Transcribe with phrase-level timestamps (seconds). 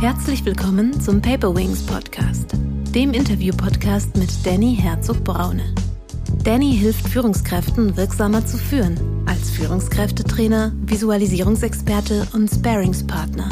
[0.00, 2.50] Herzlich willkommen zum Paper Wings Podcast,
[2.94, 5.74] dem Interview-Podcast mit Danny Herzog-Braune.
[6.44, 13.48] Danny hilft Führungskräften wirksamer zu führen, als Führungskräftetrainer, Visualisierungsexperte und Sparingspartner.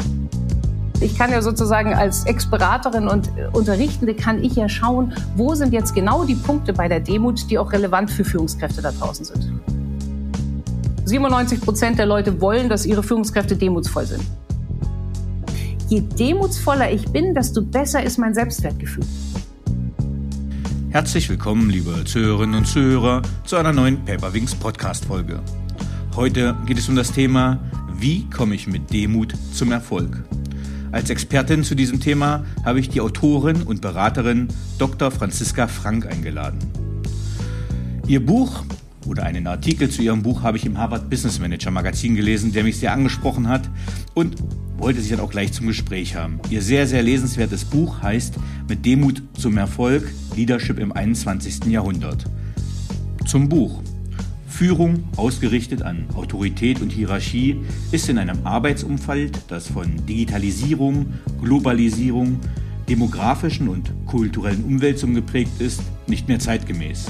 [1.01, 5.95] Ich kann ja sozusagen als Ex-Beraterin und Unterrichtende kann ich ja schauen, wo sind jetzt
[5.95, 9.51] genau die Punkte bei der Demut, die auch relevant für Führungskräfte da draußen sind.
[11.05, 14.23] 97 Prozent der Leute wollen, dass ihre Führungskräfte demutsvoll sind.
[15.87, 19.05] Je demutsvoller ich bin, desto besser ist mein Selbstwertgefühl.
[20.89, 25.39] Herzlich willkommen, liebe Zuhörerinnen und Zuhörer, zu einer neuen Paperwings Podcast-Folge.
[26.15, 27.59] Heute geht es um das Thema,
[27.93, 30.23] wie komme ich mit Demut zum Erfolg?
[30.91, 34.47] Als Expertin zu diesem Thema habe ich die Autorin und Beraterin
[34.79, 35.11] Dr.
[35.11, 36.59] Franziska Frank eingeladen.
[38.07, 38.63] Ihr Buch
[39.05, 42.63] oder einen Artikel zu ihrem Buch habe ich im Harvard Business Manager Magazin gelesen, der
[42.63, 43.69] mich sehr angesprochen hat
[44.13, 44.35] und
[44.77, 46.39] wollte sich dann auch gleich zum Gespräch haben.
[46.49, 48.35] Ihr sehr, sehr lesenswertes Buch heißt
[48.67, 51.65] Mit Demut zum Erfolg, Leadership im 21.
[51.65, 52.25] Jahrhundert.
[53.25, 53.81] Zum Buch.
[54.47, 57.57] Führung, ausgerichtet an Autorität und Hierarchie,
[57.91, 61.07] ist in einem Arbeitsumfeld, das von Digitalisierung,
[61.41, 62.39] Globalisierung,
[62.87, 67.07] demografischen und kulturellen Umwälzungen geprägt ist, nicht mehr zeitgemäß.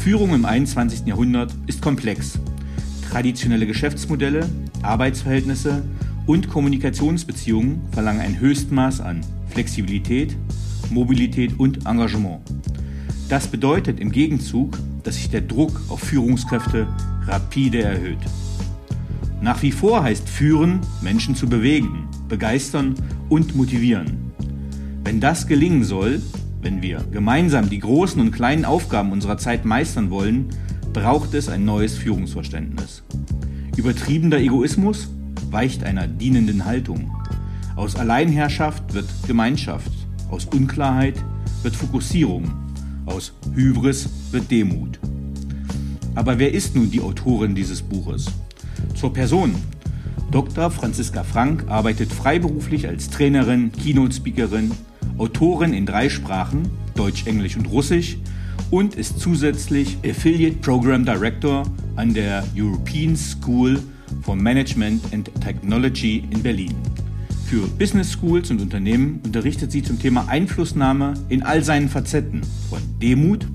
[0.00, 1.04] Führung im 21.
[1.04, 2.38] Jahrhundert ist komplex.
[3.10, 4.48] Traditionelle Geschäftsmodelle,
[4.80, 5.82] Arbeitsverhältnisse
[6.26, 10.34] und Kommunikationsbeziehungen verlangen ein Höchstmaß an Flexibilität,
[10.88, 12.40] Mobilität und Engagement.
[13.28, 16.88] Das bedeutet im Gegenzug, dass sich der Druck auf Führungskräfte
[17.26, 18.24] rapide erhöht.
[19.42, 22.94] Nach wie vor heißt Führen, Menschen zu bewegen, begeistern
[23.28, 24.32] und motivieren.
[25.04, 26.22] Wenn das gelingen soll,
[26.62, 30.50] wenn wir gemeinsam die großen und kleinen Aufgaben unserer Zeit meistern wollen,
[30.92, 33.02] braucht es ein neues Führungsverständnis.
[33.76, 35.08] Übertriebener Egoismus
[35.50, 37.10] weicht einer dienenden Haltung.
[37.76, 39.90] Aus Alleinherrschaft wird Gemeinschaft,
[40.30, 41.14] aus Unklarheit
[41.62, 42.50] wird Fokussierung,
[43.06, 44.98] aus Hybris wird Demut.
[46.14, 48.26] Aber wer ist nun die Autorin dieses Buches?
[48.94, 49.54] Zur Person.
[50.30, 50.70] Dr.
[50.70, 54.72] Franziska Frank arbeitet freiberuflich als Trainerin, Keynote-Speakerin,
[55.20, 58.16] Autorin in drei Sprachen, Deutsch, Englisch und Russisch,
[58.70, 61.64] und ist zusätzlich Affiliate Program Director
[61.96, 63.78] an der European School
[64.22, 66.74] for Management and Technology in Berlin.
[67.44, 72.80] Für Business Schools und Unternehmen unterrichtet sie zum Thema Einflussnahme in all seinen Facetten, von
[73.02, 73.46] Demut,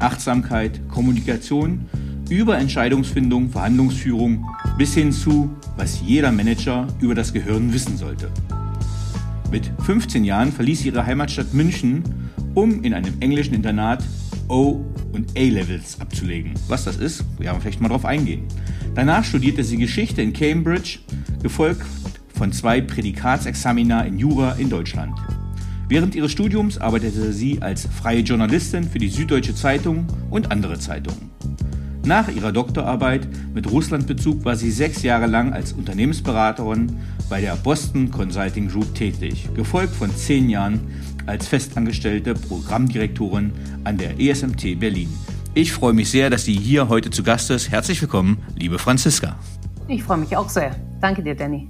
[0.00, 1.86] Achtsamkeit, Kommunikation
[2.28, 4.44] über Entscheidungsfindung, Verhandlungsführung
[4.78, 8.30] bis hin zu, was jeder Manager über das Gehirn wissen sollte.
[9.50, 12.02] Mit 15 Jahren verließ sie ihre Heimatstadt München,
[12.54, 14.02] um in einem englischen Internat
[14.48, 16.54] O- und A-Levels abzulegen.
[16.68, 18.44] Was das ist, werden wir vielleicht mal drauf eingehen.
[18.94, 20.98] Danach studierte sie Geschichte in Cambridge,
[21.42, 21.86] gefolgt
[22.34, 25.18] von zwei Prädikatsexamina in Jura in Deutschland.
[25.88, 31.30] Während ihres Studiums arbeitete sie als freie Journalistin für die Süddeutsche Zeitung und andere Zeitungen.
[32.04, 36.98] Nach ihrer Doktorarbeit mit Russlandbezug war sie sechs Jahre lang als Unternehmensberaterin
[37.30, 40.80] bei der Boston Consulting Group tätig, gefolgt von zehn Jahren
[41.24, 43.52] als festangestellte Programmdirektorin
[43.84, 45.08] an der ESMT Berlin.
[45.54, 47.70] Ich freue mich sehr, dass sie hier heute zu Gast ist.
[47.70, 49.36] Herzlich willkommen, liebe Franziska.
[49.88, 50.76] Ich freue mich auch sehr.
[51.00, 51.68] Danke dir, Danny.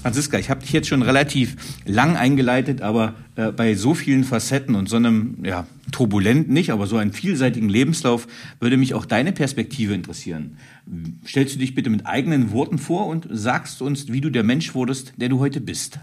[0.00, 4.74] Franziska, ich habe dich jetzt schon relativ lang eingeleitet, aber äh, bei so vielen Facetten
[4.74, 8.28] und so einem, ja, turbulenten nicht, aber so einen vielseitigen Lebenslauf
[8.60, 10.58] würde mich auch deine Perspektive interessieren.
[11.26, 14.74] Stellst du dich bitte mit eigenen Worten vor und sagst uns, wie du der Mensch
[14.74, 15.98] wurdest, der du heute bist?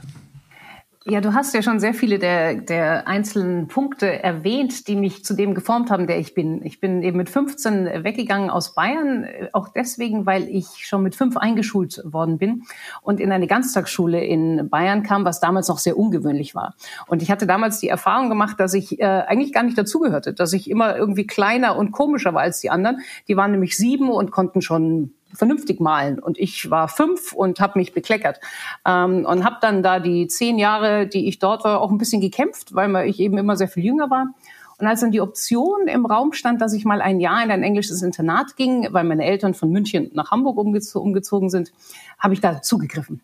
[1.07, 5.35] Ja, du hast ja schon sehr viele der, der einzelnen Punkte erwähnt, die mich zu
[5.35, 6.65] dem geformt haben, der ich bin.
[6.65, 11.37] Ich bin eben mit 15 weggegangen aus Bayern, auch deswegen, weil ich schon mit fünf
[11.37, 12.63] eingeschult worden bin
[13.03, 16.73] und in eine Ganztagsschule in Bayern kam, was damals noch sehr ungewöhnlich war.
[17.05, 20.53] Und ich hatte damals die Erfahrung gemacht, dass ich äh, eigentlich gar nicht dazugehörte, dass
[20.53, 23.01] ich immer irgendwie kleiner und komischer war als die anderen.
[23.27, 26.19] Die waren nämlich sieben und konnten schon vernünftig malen.
[26.19, 28.39] Und ich war fünf und habe mich bekleckert.
[28.85, 32.21] Ähm, und habe dann da die zehn Jahre, die ich dort war, auch ein bisschen
[32.21, 34.27] gekämpft, weil ich eben immer sehr viel jünger war.
[34.77, 37.63] Und als dann die Option im Raum stand, dass ich mal ein Jahr in ein
[37.63, 41.71] englisches Internat ging, weil meine Eltern von München nach Hamburg umgezo umgezogen sind,
[42.19, 43.21] habe ich da zugegriffen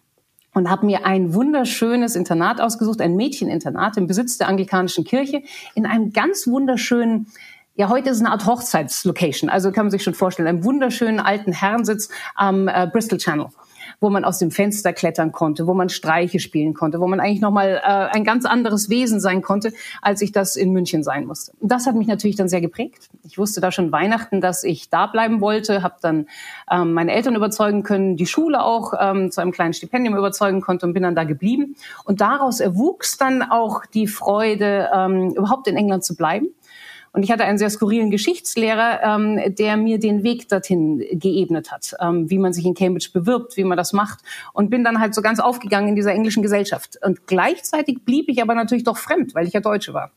[0.54, 5.44] und habe mir ein wunderschönes Internat ausgesucht, ein Mädcheninternat im Besitz der anglikanischen Kirche
[5.76, 7.28] in einem ganz wunderschönen
[7.76, 9.50] ja, heute ist eine Art Hochzeitslocation.
[9.50, 13.48] Also kann man sich schon vorstellen, einen wunderschönen alten Herrensitz am äh, Bristol Channel
[14.00, 17.42] wo man aus dem Fenster klettern konnte, wo man Streiche spielen konnte, wo man eigentlich
[17.42, 21.54] nochmal äh, ein ganz anderes Wesen sein konnte, als ich das in München sein musste.
[21.60, 23.10] Und das hat mich natürlich dann sehr geprägt.
[23.24, 26.28] Ich wusste da schon Weihnachten, dass ich da bleiben wollte, habe dann
[26.70, 30.86] ähm, meine Eltern überzeugen können, die Schule auch ähm, zu einem kleinen Stipendium überzeugen konnte
[30.86, 31.76] und bin dann da geblieben.
[32.04, 36.48] Und daraus erwuchs dann auch die Freude, ähm, überhaupt in England zu bleiben
[37.14, 41.94] und ich hatte einen sehr skurrilen Geschichtslehrer, ähm, der mir den Weg dorthin geebnet hat,
[42.00, 44.20] ähm, wie man sich in Cambridge bewirbt, wie man das macht.
[44.54, 46.98] Und bin dann halt so ganz aufgegangen in dieser englischen Gesellschaft.
[47.04, 50.12] Und gleichzeitig blieb ich aber natürlich doch fremd, weil ich ja Deutsche war.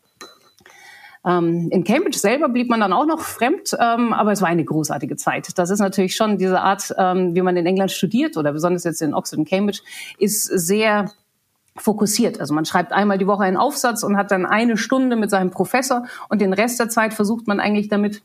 [1.26, 4.64] Ähm, in Cambridge selber blieb man dann auch noch fremd, ähm, aber es war eine
[4.64, 5.58] großartige Zeit.
[5.58, 9.00] Das ist natürlich schon diese Art, ähm, wie man in England studiert oder besonders jetzt
[9.02, 9.80] in Oxford und Cambridge,
[10.18, 11.10] ist sehr
[11.76, 12.40] fokussiert.
[12.40, 15.50] Also man schreibt einmal die Woche einen Aufsatz und hat dann eine Stunde mit seinem
[15.50, 18.22] Professor und den Rest der Zeit versucht man eigentlich damit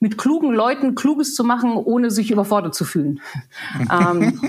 [0.00, 3.20] mit klugen Leuten Kluges zu machen, ohne sich überfordert zu fühlen.
[3.90, 4.40] ähm,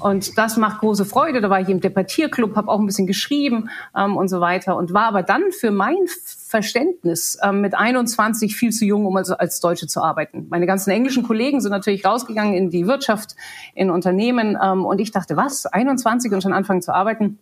[0.00, 1.40] und das macht große Freude.
[1.40, 4.92] Da war ich im Debattierclub, habe auch ein bisschen geschrieben ähm, und so weiter und
[4.92, 9.60] war aber dann für mein Verständnis ähm, mit 21 viel zu jung, um als, als
[9.60, 10.46] Deutsche zu arbeiten.
[10.50, 13.34] Meine ganzen englischen Kollegen sind natürlich rausgegangen in die Wirtschaft,
[13.74, 17.38] in Unternehmen ähm, und ich dachte, was, 21 und schon anfangen zu arbeiten?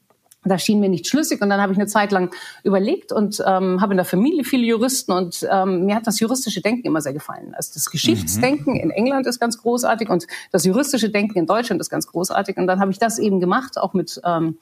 [0.49, 3.81] Das schien mir nicht schlüssig und dann habe ich eine Zeit lang überlegt und ähm,
[3.81, 7.13] habe in der Familie viele Juristen und ähm, mir hat das juristische Denken immer sehr
[7.13, 7.55] gefallen.
[7.55, 8.81] Also das Geschichtsdenken mhm.
[8.81, 12.67] in England ist ganz großartig und das juristische Denken in Deutschland ist ganz großartig und
[12.67, 14.59] dann habe ich das eben gemacht, auch mit ähm,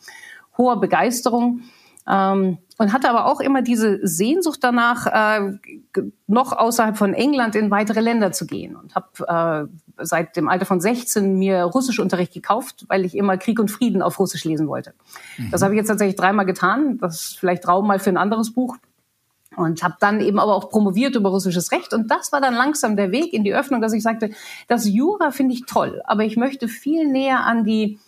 [0.56, 1.62] hoher Begeisterung.
[2.06, 5.52] Ähm, und hatte aber auch immer diese Sehnsucht danach, äh,
[6.26, 8.76] noch außerhalb von England in weitere Länder zu gehen.
[8.76, 9.68] Und habe
[9.98, 14.02] äh, seit dem Alter von 16 mir Russischunterricht gekauft, weil ich immer Krieg und Frieden
[14.02, 14.92] auf Russisch lesen wollte.
[15.38, 15.50] Mhm.
[15.52, 16.98] Das habe ich jetzt tatsächlich dreimal getan.
[16.98, 18.76] Das ist vielleicht Raum mal für ein anderes Buch.
[19.56, 21.94] Und habe dann eben aber auch promoviert über russisches Recht.
[21.94, 24.30] Und das war dann langsam der Weg in die Öffnung, dass ich sagte,
[24.66, 28.00] das Jura finde ich toll, aber ich möchte viel näher an die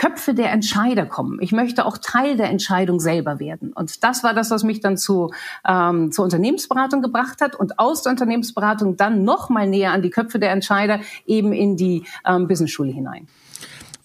[0.00, 1.42] Köpfe der Entscheider kommen.
[1.42, 3.74] Ich möchte auch Teil der Entscheidung selber werden.
[3.74, 5.30] Und das war das, was mich dann zu,
[5.68, 10.08] ähm, zur Unternehmensberatung gebracht hat und aus der Unternehmensberatung dann noch mal näher an die
[10.08, 13.28] Köpfe der Entscheider eben in die ähm, Businessschule hinein.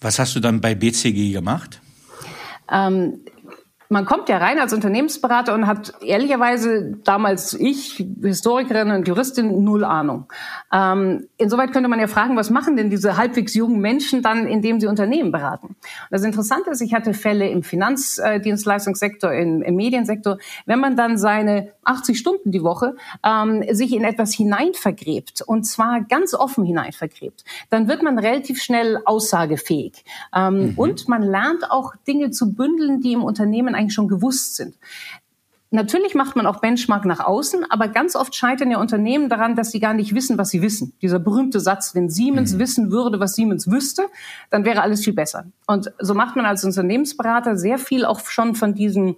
[0.02, 1.80] Was hast du dann bei BCG gemacht?
[2.70, 3.20] Ähm,
[3.88, 9.84] man kommt ja rein als Unternehmensberater und hat ehrlicherweise damals ich, Historikerin und Juristin, null
[9.84, 10.26] Ahnung.
[10.72, 14.80] Ähm, insoweit könnte man ja fragen, was machen denn diese halbwegs jungen Menschen dann, indem
[14.80, 15.68] sie Unternehmen beraten?
[15.68, 15.76] Und
[16.10, 20.38] das Interessante ist, ich hatte Fälle im Finanzdienstleistungssektor, im, im Mediensektor.
[20.64, 26.00] Wenn man dann seine 80 Stunden die Woche ähm, sich in etwas hineinvergräbt und zwar
[26.00, 30.04] ganz offen hineinvergräbt, dann wird man relativ schnell aussagefähig.
[30.34, 30.72] Ähm, mhm.
[30.76, 34.74] Und man lernt auch Dinge zu bündeln, die im Unternehmen eigentlich schon gewusst sind.
[35.70, 39.72] Natürlich macht man auch Benchmark nach außen, aber ganz oft scheitern ja Unternehmen daran, dass
[39.72, 40.92] sie gar nicht wissen, was sie wissen.
[41.02, 42.58] Dieser berühmte Satz, wenn Siemens mhm.
[42.60, 44.06] wissen würde, was Siemens wüsste,
[44.48, 45.46] dann wäre alles viel besser.
[45.66, 49.16] Und so macht man als Unternehmensberater sehr viel auch schon von diesen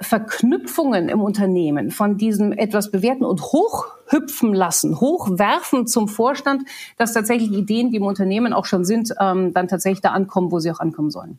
[0.00, 6.62] Verknüpfungen im Unternehmen, von diesem etwas bewerten und hochhüpfen lassen, hochwerfen zum Vorstand,
[6.96, 10.60] dass tatsächlich Ideen, die im Unternehmen auch schon sind, ähm, dann tatsächlich da ankommen, wo
[10.60, 11.38] sie auch ankommen sollen.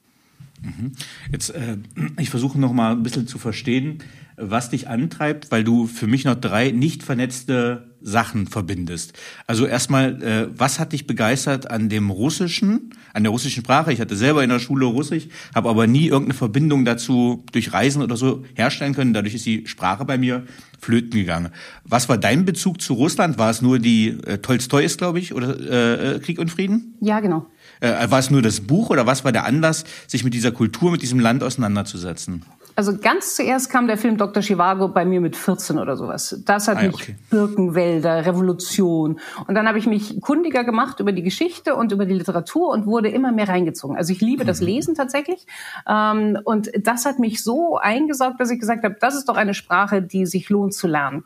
[0.61, 0.91] Mhm.
[1.31, 1.77] Jetzt, äh,
[2.19, 3.99] ich versuche noch mal ein bisschen zu verstehen,
[4.39, 9.13] was dich antreibt, weil du für mich noch drei nicht vernetzte Sachen verbindest.
[9.45, 13.91] Also erstmal, äh, was hat dich begeistert an dem Russischen, an der russischen Sprache?
[13.91, 18.01] Ich hatte selber in der Schule Russisch, habe aber nie irgendeine Verbindung dazu durch Reisen
[18.01, 19.13] oder so herstellen können.
[19.13, 20.45] Dadurch ist die Sprache bei mir
[20.79, 21.49] flöten gegangen.
[21.83, 23.37] Was war dein Bezug zu Russland?
[23.37, 26.95] War es nur die äh, Tolstoi ist, glaube ich, oder äh, äh, Krieg und Frieden?
[27.01, 27.47] Ja, genau.
[27.79, 30.91] Äh, war es nur das Buch oder was war der Anlass, sich mit dieser Kultur,
[30.91, 32.45] mit diesem Land auseinanderzusetzen?
[32.79, 34.41] Also ganz zuerst kam der Film Dr.
[34.41, 36.41] Chivago bei mir mit 14 oder sowas.
[36.45, 37.15] Das hat ah, mich okay.
[37.29, 39.19] Birkenwälder, Revolution.
[39.47, 42.85] Und dann habe ich mich kundiger gemacht über die Geschichte und über die Literatur und
[42.85, 43.97] wurde immer mehr reingezogen.
[43.97, 44.67] Also ich liebe das mhm.
[44.67, 45.45] Lesen tatsächlich.
[45.89, 49.53] Ähm, und das hat mich so eingesaugt, dass ich gesagt habe, das ist doch eine
[49.53, 51.25] Sprache, die sich lohnt zu lernen.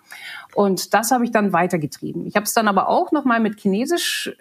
[0.55, 2.25] Und das habe ich dann weitergetrieben.
[2.25, 4.31] Ich habe es dann aber auch noch mal mit Chinesisch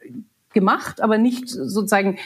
[0.52, 2.18] gemacht, aber nicht sozusagen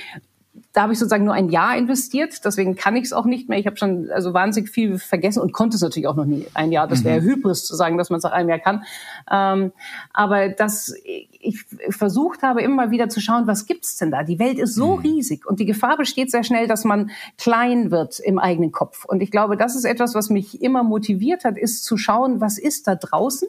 [0.77, 3.59] da habe ich sozusagen nur ein Jahr investiert, deswegen kann ich es auch nicht mehr.
[3.59, 6.71] Ich habe schon also wahnsinnig viel vergessen und konnte es natürlich auch noch nie ein
[6.71, 6.87] Jahr.
[6.87, 7.25] Das wäre mhm.
[7.25, 8.85] Hybris zu sagen, dass man es nach einem Jahr kann.
[9.31, 9.73] Ähm,
[10.13, 10.95] aber dass
[11.41, 14.23] ich versucht habe, immer wieder zu schauen, was gibt's denn da?
[14.23, 15.03] Die Welt ist so mhm.
[15.03, 19.07] riesig und die Gefahr besteht sehr schnell, dass man klein wird im eigenen Kopf.
[19.07, 22.59] Und ich glaube, das ist etwas, was mich immer motiviert hat, ist zu schauen, was
[22.59, 23.49] ist da draußen?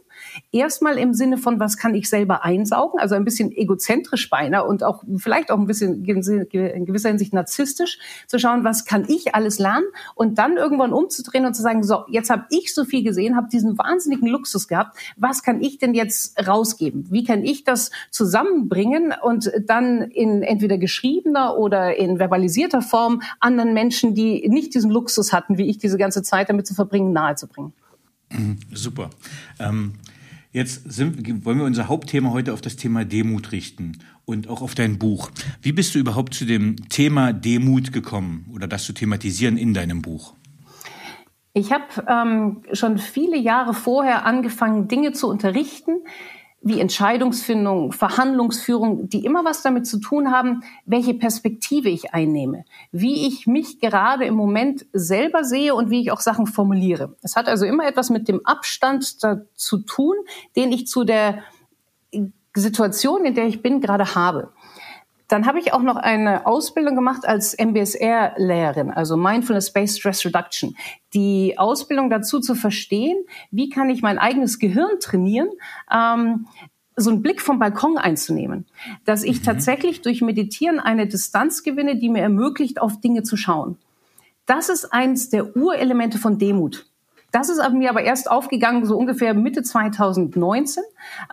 [0.54, 3.02] Erstmal im Sinne von, was kann ich selber einsaugen?
[3.02, 8.00] Also ein bisschen egozentrisch beinahe und auch vielleicht auch ein bisschen in gewisser Hinsicht narzisstisch,
[8.28, 12.04] zu schauen, was kann ich alles lernen und dann irgendwann umzudrehen und zu sagen, so,
[12.10, 15.94] jetzt habe ich so viel gesehen, habe diesen wahnsinnigen Luxus gehabt, was kann ich denn
[15.94, 17.08] jetzt rausgeben?
[17.10, 23.74] Wie kann ich das zusammenbringen und dann in entweder geschriebener oder in verbalisierter Form anderen
[23.74, 27.74] Menschen, die nicht diesen Luxus hatten, wie ich diese ganze Zeit damit zu verbringen, nahezubringen?
[28.72, 29.10] Super.
[29.60, 29.94] Ähm
[30.54, 34.76] Jetzt sind, wollen wir unser Hauptthema heute auf das Thema Demut richten und auch auf
[34.76, 35.32] dein Buch.
[35.62, 40.02] Wie bist du überhaupt zu dem Thema Demut gekommen oder das zu thematisieren in deinem
[40.02, 40.34] Buch?
[41.54, 46.02] Ich habe ähm, schon viele Jahre vorher angefangen, Dinge zu unterrichten,
[46.62, 53.28] wie Entscheidungsfindung, Verhandlungsführung, die immer was damit zu tun haben, welche Perspektive ich einnehme, wie
[53.28, 57.16] ich mich gerade im Moment selber sehe und wie ich auch Sachen formuliere.
[57.22, 60.16] Es hat also immer etwas mit dem Abstand zu tun,
[60.58, 61.44] den ich zu der
[62.62, 64.52] Situation, in der ich bin, gerade habe.
[65.28, 70.78] Dann habe ich auch noch eine Ausbildung gemacht als MBSR-Lehrerin, also Mindfulness-Based Stress Reduction.
[71.14, 73.18] Die Ausbildung dazu zu verstehen,
[73.52, 75.50] wie kann ich mein eigenes Gehirn trainieren,
[75.92, 76.48] ähm,
[76.96, 78.66] so einen Blick vom Balkon einzunehmen,
[79.06, 79.44] dass ich mhm.
[79.44, 83.78] tatsächlich durch Meditieren eine Distanz gewinne, die mir ermöglicht, auf Dinge zu schauen.
[84.46, 86.88] Das ist eins der Urelemente von Demut.
[87.32, 90.84] Das ist mir aber erst aufgegangen, so ungefähr Mitte 2019,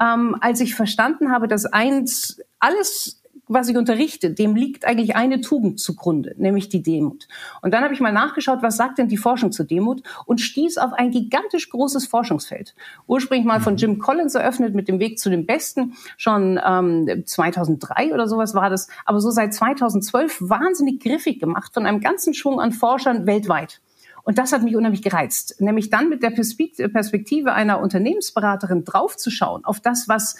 [0.00, 5.40] ähm, als ich verstanden habe, dass eins alles was ich unterrichte, dem liegt eigentlich eine
[5.40, 7.28] Tugend zugrunde, nämlich die Demut.
[7.60, 10.78] Und dann habe ich mal nachgeschaut, was sagt denn die Forschung zur Demut und stieß
[10.78, 12.74] auf ein gigantisch großes Forschungsfeld.
[13.06, 13.78] Ursprünglich mal von mhm.
[13.78, 18.70] Jim Collins eröffnet mit dem Weg zu dem Besten, schon ähm, 2003 oder sowas war
[18.70, 23.80] das, aber so seit 2012 wahnsinnig griffig gemacht von einem ganzen Schwung an Forschern weltweit.
[24.24, 29.80] Und das hat mich unheimlich gereizt, nämlich dann mit der Perspektive einer Unternehmensberaterin draufzuschauen auf
[29.80, 30.36] das, was,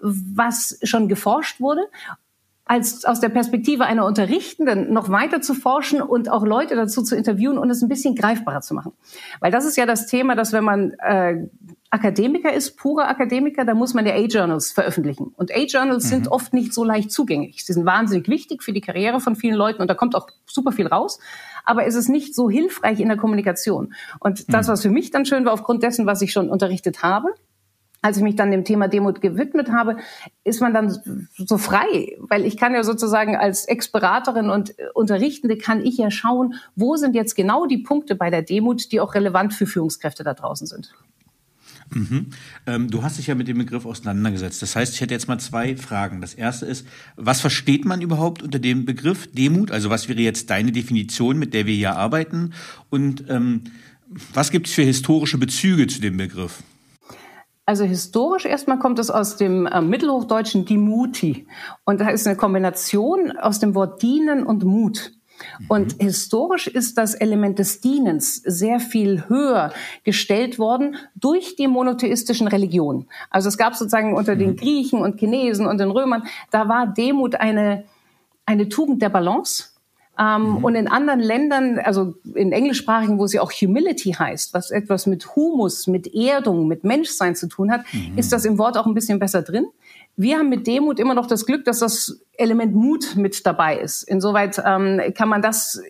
[0.00, 1.82] was schon geforscht wurde
[2.66, 7.14] als aus der Perspektive einer Unterrichtenden noch weiter zu forschen und auch Leute dazu zu
[7.14, 8.92] interviewen und es ein bisschen greifbarer zu machen.
[9.40, 11.46] Weil das ist ja das Thema, dass wenn man äh,
[11.90, 15.34] Akademiker ist, purer Akademiker, da muss man ja A-Journals veröffentlichen.
[15.36, 16.08] Und A-Journals mhm.
[16.08, 17.64] sind oft nicht so leicht zugänglich.
[17.64, 20.72] Sie sind wahnsinnig wichtig für die Karriere von vielen Leuten und da kommt auch super
[20.72, 21.18] viel raus.
[21.64, 23.94] Aber es ist nicht so hilfreich in der Kommunikation.
[24.20, 24.72] Und das, mhm.
[24.72, 27.28] was für mich dann schön war, aufgrund dessen, was ich schon unterrichtet habe,
[28.04, 29.96] als ich mich dann dem Thema Demut gewidmet habe,
[30.44, 30.90] ist man dann
[31.38, 36.56] so frei, weil ich kann ja sozusagen als Ex-Beraterin und Unterrichtende kann ich ja schauen,
[36.76, 40.34] wo sind jetzt genau die Punkte bei der Demut, die auch relevant für Führungskräfte da
[40.34, 40.94] draußen sind.
[41.90, 42.26] Mhm.
[42.66, 44.62] Ähm, du hast dich ja mit dem Begriff auseinandergesetzt.
[44.62, 46.20] Das heißt, ich hätte jetzt mal zwei Fragen.
[46.20, 46.86] Das erste ist,
[47.16, 49.70] was versteht man überhaupt unter dem Begriff Demut?
[49.70, 52.52] Also was wäre jetzt deine Definition, mit der wir hier arbeiten?
[52.90, 53.62] Und ähm,
[54.32, 56.62] was gibt es für historische Bezüge zu dem Begriff?
[57.66, 61.46] Also historisch erstmal kommt es aus dem äh, mittelhochdeutschen Dimuti.
[61.84, 65.12] Und da ist eine Kombination aus dem Wort dienen und Mut.
[65.68, 66.04] Und mhm.
[66.04, 69.72] historisch ist das Element des Dienens sehr viel höher
[70.04, 73.06] gestellt worden durch die monotheistischen Religionen.
[73.30, 74.56] Also es gab sozusagen unter den mhm.
[74.56, 77.84] Griechen und Chinesen und den Römern, da war Demut eine,
[78.46, 79.74] eine Tugend der Balance
[80.18, 80.64] ähm, mhm.
[80.64, 85.34] Und in anderen Ländern, also in englischsprachigen, wo sie auch Humility heißt, was etwas mit
[85.34, 88.16] Humus, mit Erdung, mit Menschsein zu tun hat, mhm.
[88.16, 89.66] ist das im Wort auch ein bisschen besser drin.
[90.16, 94.04] Wir haben mit Demut immer noch das Glück, dass das Element Mut mit dabei ist.
[94.04, 95.80] Insoweit ähm, kann man das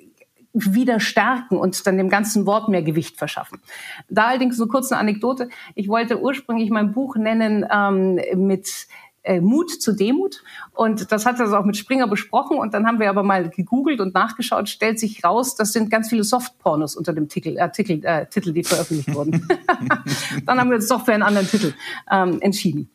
[0.54, 3.60] wieder stärken und dann dem ganzen Wort mehr Gewicht verschaffen.
[4.08, 5.48] Da allerdings so kurz eine Anekdote.
[5.74, 8.86] Ich wollte ursprünglich mein Buch nennen ähm, mit
[9.24, 10.42] äh, Mut zu Demut.
[10.72, 12.58] Und das hat er also auch mit Springer besprochen.
[12.58, 16.08] Und dann haben wir aber mal gegoogelt und nachgeschaut, stellt sich raus, das sind ganz
[16.08, 19.48] viele Softpornos unter dem Titel, Artikel, äh, Titel, die veröffentlicht wurden.
[20.46, 21.74] dann haben wir uns doch für einen anderen Titel
[22.10, 22.93] ähm, entschieden.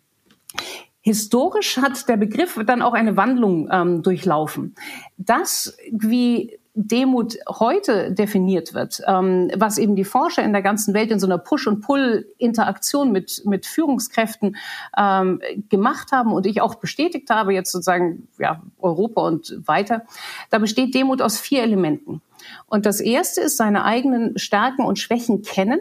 [1.09, 4.75] Historisch hat der Begriff dann auch eine Wandlung ähm, durchlaufen.
[5.17, 11.09] Das, wie Demut heute definiert wird, ähm, was eben die Forscher in der ganzen Welt
[11.09, 14.55] in so einer Push- und Pull-Interaktion mit, mit Führungskräften
[14.95, 20.03] ähm, gemacht haben und ich auch bestätigt habe, jetzt sozusagen ja, Europa und weiter,
[20.51, 22.21] da besteht Demut aus vier Elementen.
[22.67, 25.79] Und das erste ist seine eigenen Stärken und Schwächen kennen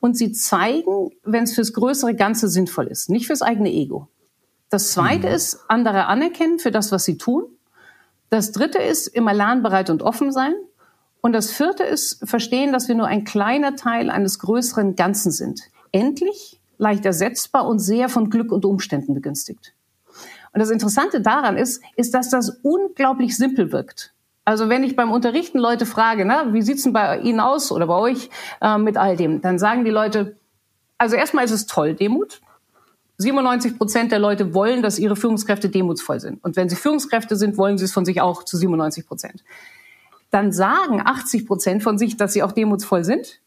[0.00, 4.08] und sie zeigen, wenn es fürs größere Ganze sinnvoll ist, nicht fürs eigene Ego.
[4.70, 5.34] Das zweite mhm.
[5.34, 7.56] ist, andere anerkennen für das, was sie tun
[8.30, 10.54] das dritte ist immer lernbereit und offen sein.
[11.20, 15.62] Und das vierte ist verstehen, dass wir nur ein kleiner Teil eines größeren Ganzen sind.
[15.92, 19.72] Endlich, leicht ersetzbar und sehr von Glück und Umständen begünstigt.
[20.52, 24.12] Und das Interessante daran ist, ist, dass das unglaublich simpel wirkt.
[24.44, 27.86] Also wenn ich beim Unterrichten Leute frage, na, wie sieht's denn bei Ihnen aus oder
[27.88, 28.30] bei euch
[28.60, 30.36] äh, mit all dem, dann sagen die Leute,
[30.98, 32.40] also erstmal ist es toll, Demut.
[33.18, 36.42] 97 Prozent der Leute wollen, dass ihre Führungskräfte demutsvoll sind.
[36.44, 39.42] Und wenn sie Führungskräfte sind, wollen sie es von sich auch zu 97 Prozent.
[40.30, 43.40] Dann sagen 80 Prozent von sich, dass sie auch demutsvoll sind.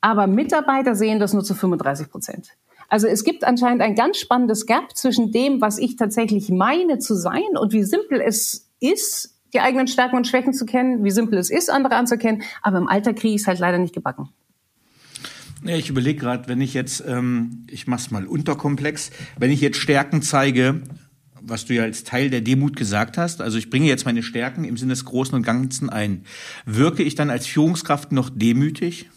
[0.00, 2.50] Aber Mitarbeiter sehen das nur zu 35 Prozent.
[2.88, 7.14] Also es gibt anscheinend ein ganz spannendes Gap zwischen dem, was ich tatsächlich meine zu
[7.14, 11.38] sein und wie simpel es ist, die eigenen Stärken und Schwächen zu kennen, wie simpel
[11.38, 12.42] es ist, andere anzukennen.
[12.62, 14.28] Aber im Alter kriege ich es halt leider nicht gebacken.
[15.64, 19.78] Ja, ich überlege gerade, wenn ich jetzt, ähm, ich mach's mal unterkomplex, wenn ich jetzt
[19.78, 20.82] Stärken zeige,
[21.40, 24.64] was du ja als Teil der Demut gesagt hast, also ich bringe jetzt meine Stärken
[24.64, 26.24] im Sinne des Großen und Ganzen ein,
[26.64, 29.10] wirke ich dann als Führungskraft noch demütig?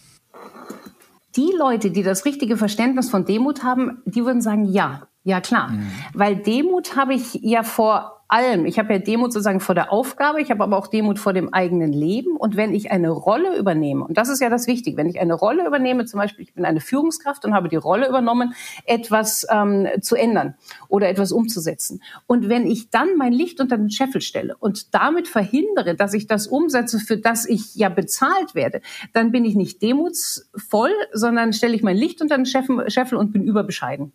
[1.35, 5.69] Die Leute, die das richtige Verständnis von Demut haben, die würden sagen, ja, ja klar.
[5.69, 5.91] Mhm.
[6.13, 8.65] Weil Demut habe ich ja vor allem.
[8.65, 11.53] Ich habe ja Demut sozusagen vor der Aufgabe, ich habe aber auch Demut vor dem
[11.53, 12.37] eigenen Leben.
[12.37, 15.33] Und wenn ich eine Rolle übernehme, und das ist ja das Wichtige, wenn ich eine
[15.33, 18.53] Rolle übernehme, zum Beispiel ich bin eine Führungskraft und habe die Rolle übernommen,
[18.85, 20.55] etwas ähm, zu ändern
[20.87, 22.01] oder etwas umzusetzen.
[22.25, 26.27] Und wenn ich dann mein Licht unter den Scheffel stelle und damit verhindere, dass ich
[26.27, 28.81] das umsetze, für das ich ja bezahlt werde,
[29.13, 33.43] dann bin ich nicht demutsvoll, sondern stelle ich mein Licht unter den Scheffel und bin
[33.43, 34.13] überbescheiden.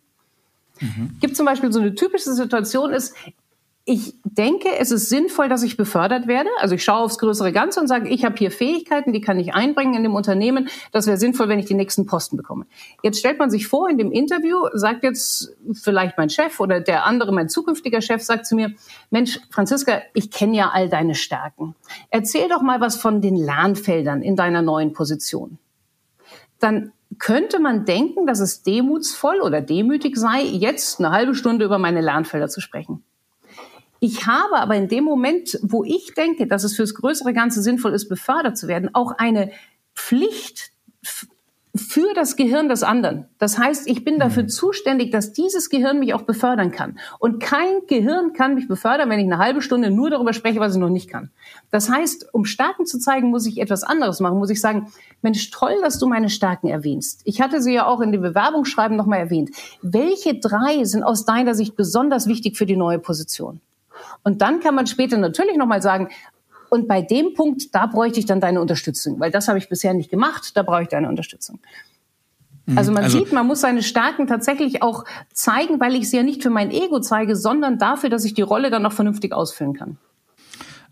[0.79, 1.17] Mhm.
[1.19, 3.15] Gibt zum Beispiel so eine typische Situation ist,
[3.89, 6.49] ich denke, es ist sinnvoll, dass ich befördert werde.
[6.59, 9.53] Also ich schaue aufs größere Ganze und sage, ich habe hier Fähigkeiten, die kann ich
[9.53, 10.67] einbringen in dem Unternehmen.
[10.91, 12.65] Das wäre sinnvoll, wenn ich den nächsten Posten bekomme.
[13.01, 17.05] Jetzt stellt man sich vor, in dem Interview sagt jetzt vielleicht mein Chef oder der
[17.05, 18.73] andere, mein zukünftiger Chef, sagt zu mir,
[19.09, 21.73] Mensch, Franziska, ich kenne ja all deine Stärken.
[22.09, 25.59] Erzähl doch mal was von den Lernfeldern in deiner neuen Position.
[26.59, 31.77] Dann könnte man denken, dass es demutsvoll oder demütig sei, jetzt eine halbe Stunde über
[31.77, 33.01] meine Lernfelder zu sprechen.
[33.99, 37.93] Ich habe aber in dem Moment, wo ich denke, dass es fürs größere Ganze sinnvoll
[37.93, 39.51] ist, befördert zu werden, auch eine
[39.95, 40.71] Pflicht
[41.77, 43.25] für das Gehirn des anderen.
[43.37, 44.49] Das heißt, ich bin dafür mhm.
[44.49, 46.97] zuständig, dass dieses Gehirn mich auch befördern kann.
[47.19, 50.73] Und kein Gehirn kann mich befördern, wenn ich eine halbe Stunde nur darüber spreche, was
[50.73, 51.29] ich noch nicht kann.
[51.71, 54.37] Das heißt, um Stärken zu zeigen, muss ich etwas anderes machen.
[54.37, 57.21] Muss ich sagen, Mensch, toll, dass du meine Stärken erwähnst.
[57.25, 59.51] Ich hatte sie ja auch in dem Bewerbungsschreiben nochmal erwähnt.
[59.81, 63.61] Welche drei sind aus deiner Sicht besonders wichtig für die neue Position?
[64.23, 66.09] Und dann kann man später natürlich nochmal sagen,
[66.69, 69.93] und bei dem Punkt, da bräuchte ich dann deine Unterstützung, weil das habe ich bisher
[69.93, 71.59] nicht gemacht, da brauche ich deine Unterstützung.
[72.65, 72.77] Mhm.
[72.77, 76.23] Also man also, sieht, man muss seine Stärken tatsächlich auch zeigen, weil ich sie ja
[76.23, 79.73] nicht für mein Ego zeige, sondern dafür, dass ich die Rolle dann noch vernünftig ausfüllen
[79.73, 79.97] kann.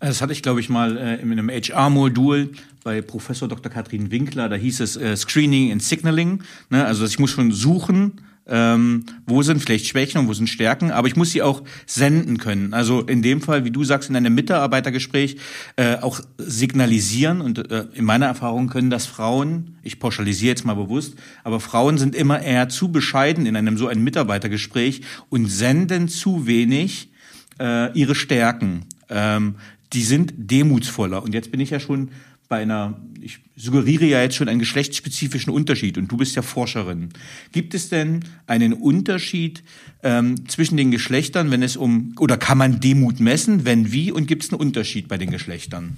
[0.00, 2.52] Das hatte ich, glaube ich, mal äh, in einem HR-Modul
[2.84, 3.72] bei Professor Dr.
[3.72, 4.48] Katrin Winkler.
[4.48, 6.42] Da hieß es äh, Screening and Signaling.
[6.68, 6.84] Ne?
[6.84, 11.08] Also ich muss schon suchen, ähm, wo sind vielleicht Schwächen und wo sind Stärken, aber
[11.08, 12.74] ich muss sie auch senden können.
[12.74, 15.36] Also in dem Fall, wie du sagst, in einem Mitarbeitergespräch
[15.76, 20.74] äh, auch signalisieren und äh, in meiner Erfahrung können das Frauen, ich pauschalisiere jetzt mal
[20.74, 26.08] bewusst, aber Frauen sind immer eher zu bescheiden in einem so ein Mitarbeitergespräch und senden
[26.08, 27.10] zu wenig
[27.58, 28.84] äh, ihre Stärken.
[29.08, 29.56] Ähm,
[29.92, 31.22] die sind demutsvoller.
[31.22, 32.10] Und jetzt bin ich ja schon
[32.48, 37.10] bei einer, ich suggeriere ja jetzt schon einen geschlechtsspezifischen Unterschied und du bist ja Forscherin.
[37.52, 39.62] Gibt es denn einen Unterschied
[40.02, 43.64] ähm, zwischen den Geschlechtern, wenn es um, oder kann man Demut messen?
[43.64, 44.12] Wenn wie?
[44.12, 45.96] Und gibt es einen Unterschied bei den Geschlechtern?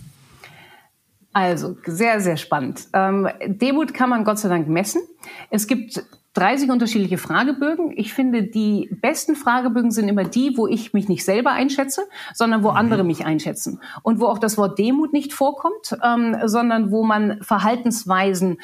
[1.32, 2.88] Also, sehr, sehr spannend.
[2.94, 5.02] Ähm, Demut kann man Gott sei Dank messen.
[5.50, 6.02] Es gibt
[6.34, 7.92] 30 unterschiedliche Fragebögen.
[7.96, 12.02] Ich finde, die besten Fragebögen sind immer die, wo ich mich nicht selber einschätze,
[12.34, 12.76] sondern wo mhm.
[12.76, 13.80] andere mich einschätzen.
[14.02, 18.60] Und wo auch das Wort Demut nicht vorkommt, ähm, sondern wo man Verhaltensweisen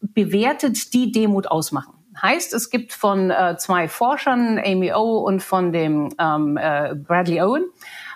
[0.00, 1.94] bewertet, die Demut ausmachen.
[2.20, 7.42] Heißt, es gibt von äh, zwei Forschern, Amy O und von dem ähm, äh, Bradley
[7.42, 7.64] Owen,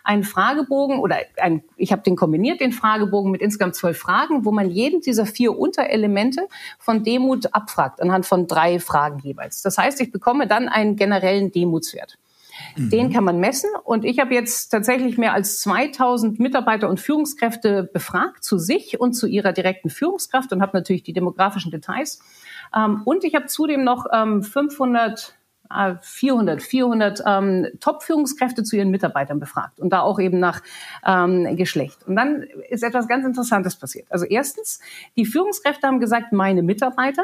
[0.04, 4.52] einen Fragebogen oder ein, ich habe den kombiniert, den Fragebogen mit insgesamt zwölf Fragen, wo
[4.52, 9.62] man jeden dieser vier Unterelemente von Demut abfragt, anhand von drei Fragen jeweils.
[9.62, 12.18] Das heißt, ich bekomme dann einen generellen Demutswert.
[12.76, 12.90] Mhm.
[12.90, 13.70] Den kann man messen.
[13.84, 19.14] Und ich habe jetzt tatsächlich mehr als 2000 Mitarbeiter und Führungskräfte befragt zu sich und
[19.14, 22.20] zu ihrer direkten Führungskraft und habe natürlich die demografischen Details.
[22.74, 25.34] Ähm, und ich habe zudem noch 500
[26.00, 30.62] 400, 400 ähm, Top-Führungskräfte zu ihren Mitarbeitern befragt und da auch eben nach
[31.06, 32.06] ähm, Geschlecht.
[32.06, 34.06] Und dann ist etwas ganz Interessantes passiert.
[34.10, 34.80] Also erstens,
[35.16, 37.22] die Führungskräfte haben gesagt, meine Mitarbeiter,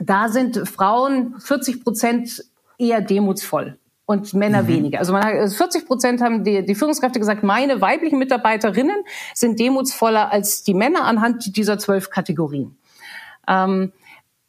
[0.00, 2.44] da sind Frauen 40 Prozent
[2.78, 4.68] eher demutsvoll und Männer mhm.
[4.68, 4.98] weniger.
[4.98, 9.60] Also man hat, 40 also Prozent haben die, die Führungskräfte gesagt, meine weiblichen Mitarbeiterinnen sind
[9.60, 12.76] demutsvoller als die Männer anhand dieser zwölf Kategorien.
[13.48, 13.92] Ähm,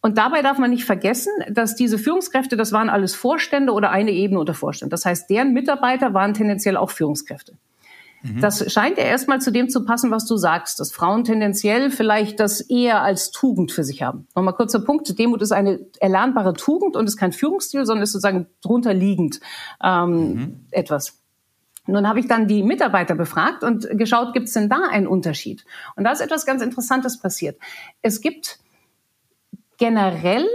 [0.03, 4.11] und dabei darf man nicht vergessen, dass diese Führungskräfte, das waren alles Vorstände oder eine
[4.11, 4.91] Ebene unter Vorstand.
[4.91, 7.53] Das heißt, deren Mitarbeiter waren tendenziell auch Führungskräfte.
[8.21, 8.41] Mhm.
[8.41, 12.41] Das scheint ja erstmal zu dem zu passen, was du sagst, dass Frauen tendenziell vielleicht
[12.41, 14.27] das eher als Tugend für sich haben.
[14.35, 15.17] Nochmal kurzer Punkt.
[15.17, 19.39] Demut ist eine erlernbare Tugend und ist kein Führungsstil, sondern ist sozusagen drunter liegend
[19.81, 20.59] ähm, mhm.
[20.71, 21.17] etwas.
[21.87, 25.63] Nun habe ich dann die Mitarbeiter befragt und geschaut, gibt es denn da einen Unterschied?
[25.95, 27.57] Und da ist etwas ganz Interessantes passiert.
[28.01, 28.59] Es gibt
[29.77, 30.47] generell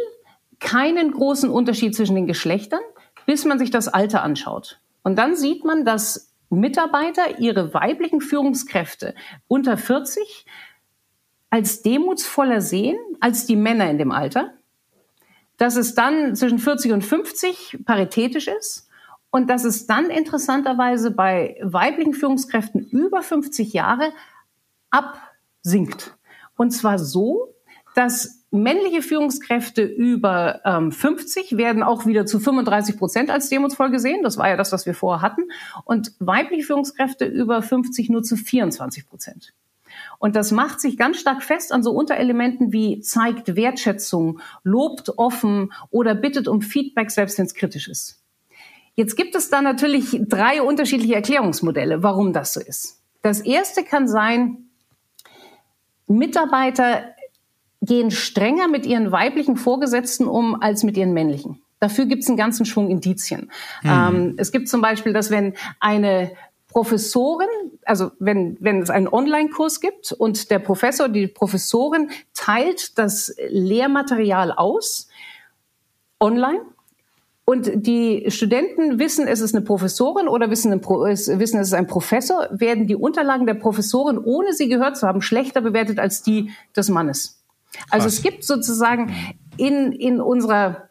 [0.60, 2.80] keinen großen Unterschied zwischen den Geschlechtern,
[3.26, 4.80] bis man sich das Alter anschaut.
[5.02, 9.14] Und dann sieht man, dass Mitarbeiter ihre weiblichen Führungskräfte
[9.48, 10.46] unter 40
[11.50, 14.54] als demutsvoller sehen als die Männer in dem Alter,
[15.56, 18.88] dass es dann zwischen 40 und 50 paritätisch ist
[19.30, 24.12] und dass es dann interessanterweise bei weiblichen Führungskräften über 50 Jahre
[24.90, 26.16] absinkt.
[26.56, 27.54] Und zwar so,
[27.94, 34.22] dass männliche Führungskräfte über ähm, 50 werden auch wieder zu 35 Prozent als demutsvoll gesehen.
[34.22, 35.42] Das war ja das, was wir vorher hatten.
[35.84, 39.52] Und weibliche Führungskräfte über 50 nur zu 24 Prozent.
[40.18, 45.72] Und das macht sich ganz stark fest an so Unterelementen wie zeigt Wertschätzung, lobt offen
[45.90, 48.22] oder bittet um Feedback, selbst wenn es kritisch ist.
[48.94, 53.00] Jetzt gibt es da natürlich drei unterschiedliche Erklärungsmodelle, warum das so ist.
[53.22, 54.68] Das erste kann sein,
[56.08, 57.14] Mitarbeiter
[57.80, 61.62] gehen strenger mit ihren weiblichen Vorgesetzten um als mit ihren männlichen.
[61.80, 63.50] Dafür gibt es einen ganzen Schwung Indizien.
[63.82, 63.90] Mhm.
[63.90, 66.32] Ähm, es gibt zum Beispiel, dass wenn eine
[66.68, 67.48] Professorin,
[67.84, 74.52] also wenn, wenn es einen Online-Kurs gibt und der Professor, die Professorin teilt das Lehrmaterial
[74.52, 75.08] aus,
[76.20, 76.60] online,
[77.44, 82.46] und die Studenten wissen, es ist eine Professorin oder wissen, wissen, es ist ein Professor,
[82.50, 86.90] werden die Unterlagen der Professorin, ohne sie gehört zu haben, schlechter bewertet als die des
[86.90, 87.37] Mannes.
[87.90, 88.14] Also Was?
[88.14, 89.14] es gibt sozusagen
[89.56, 90.88] in, in unserer,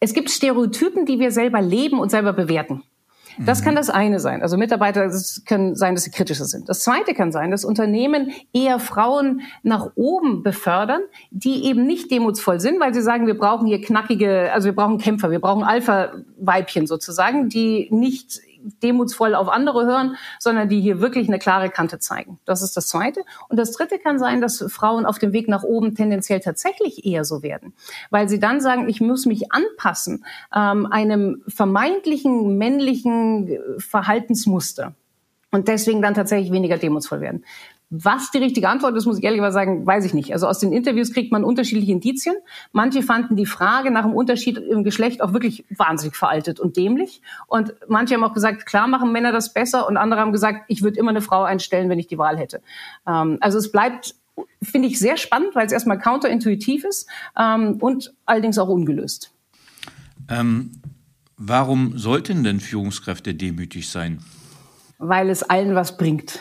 [0.00, 2.82] es gibt Stereotypen, die wir selber leben und selber bewerten.
[3.38, 3.76] Das kann mhm.
[3.76, 4.42] das eine sein.
[4.42, 6.68] Also Mitarbeiter das können sein, dass sie kritischer sind.
[6.68, 12.60] Das zweite kann sein, dass Unternehmen eher Frauen nach oben befördern, die eben nicht demutsvoll
[12.60, 16.86] sind, weil sie sagen, wir brauchen hier knackige, also wir brauchen Kämpfer, wir brauchen Alpha-Weibchen
[16.86, 18.40] sozusagen, die nicht
[18.82, 22.38] demutsvoll auf andere hören, sondern die hier wirklich eine klare Kante zeigen.
[22.44, 23.22] Das ist das Zweite.
[23.48, 27.24] Und das Dritte kann sein, dass Frauen auf dem Weg nach oben tendenziell tatsächlich eher
[27.24, 27.74] so werden,
[28.10, 30.24] weil sie dann sagen, ich muss mich anpassen
[30.54, 34.94] ähm, einem vermeintlichen männlichen Verhaltensmuster
[35.50, 37.44] und deswegen dann tatsächlich weniger demutsvoll werden.
[37.88, 40.32] Was die richtige Antwort ist, muss ich ehrlich sagen, weiß ich nicht.
[40.32, 42.34] Also aus den Interviews kriegt man unterschiedliche Indizien.
[42.72, 47.22] Manche fanden die Frage nach dem Unterschied im Geschlecht auch wirklich wahnsinnig veraltet und dämlich.
[47.46, 49.86] Und manche haben auch gesagt, klar machen Männer das besser.
[49.86, 52.60] Und andere haben gesagt, ich würde immer eine Frau einstellen, wenn ich die Wahl hätte.
[53.06, 54.16] Ähm, also es bleibt,
[54.60, 59.32] finde ich, sehr spannend, weil es erstmal counterintuitiv ist ähm, und allerdings auch ungelöst.
[60.28, 60.72] Ähm,
[61.36, 64.18] warum sollten denn Führungskräfte demütig sein?
[64.98, 66.40] Weil es allen was bringt.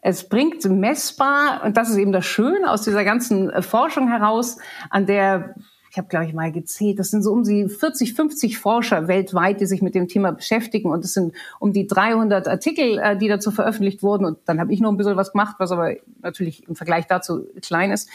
[0.00, 4.58] Es bringt messbar, und das ist eben das Schöne aus dieser ganzen äh, Forschung heraus,
[4.90, 5.54] an der
[5.92, 9.60] ich habe, glaube ich, mal gezählt, das sind so um die 40, 50 Forscher weltweit,
[9.60, 10.90] die sich mit dem Thema beschäftigen.
[10.90, 14.24] Und es sind um die 300 Artikel, äh, die dazu veröffentlicht wurden.
[14.24, 17.46] Und dann habe ich noch ein bisschen was gemacht, was aber natürlich im Vergleich dazu
[17.60, 18.08] klein ist.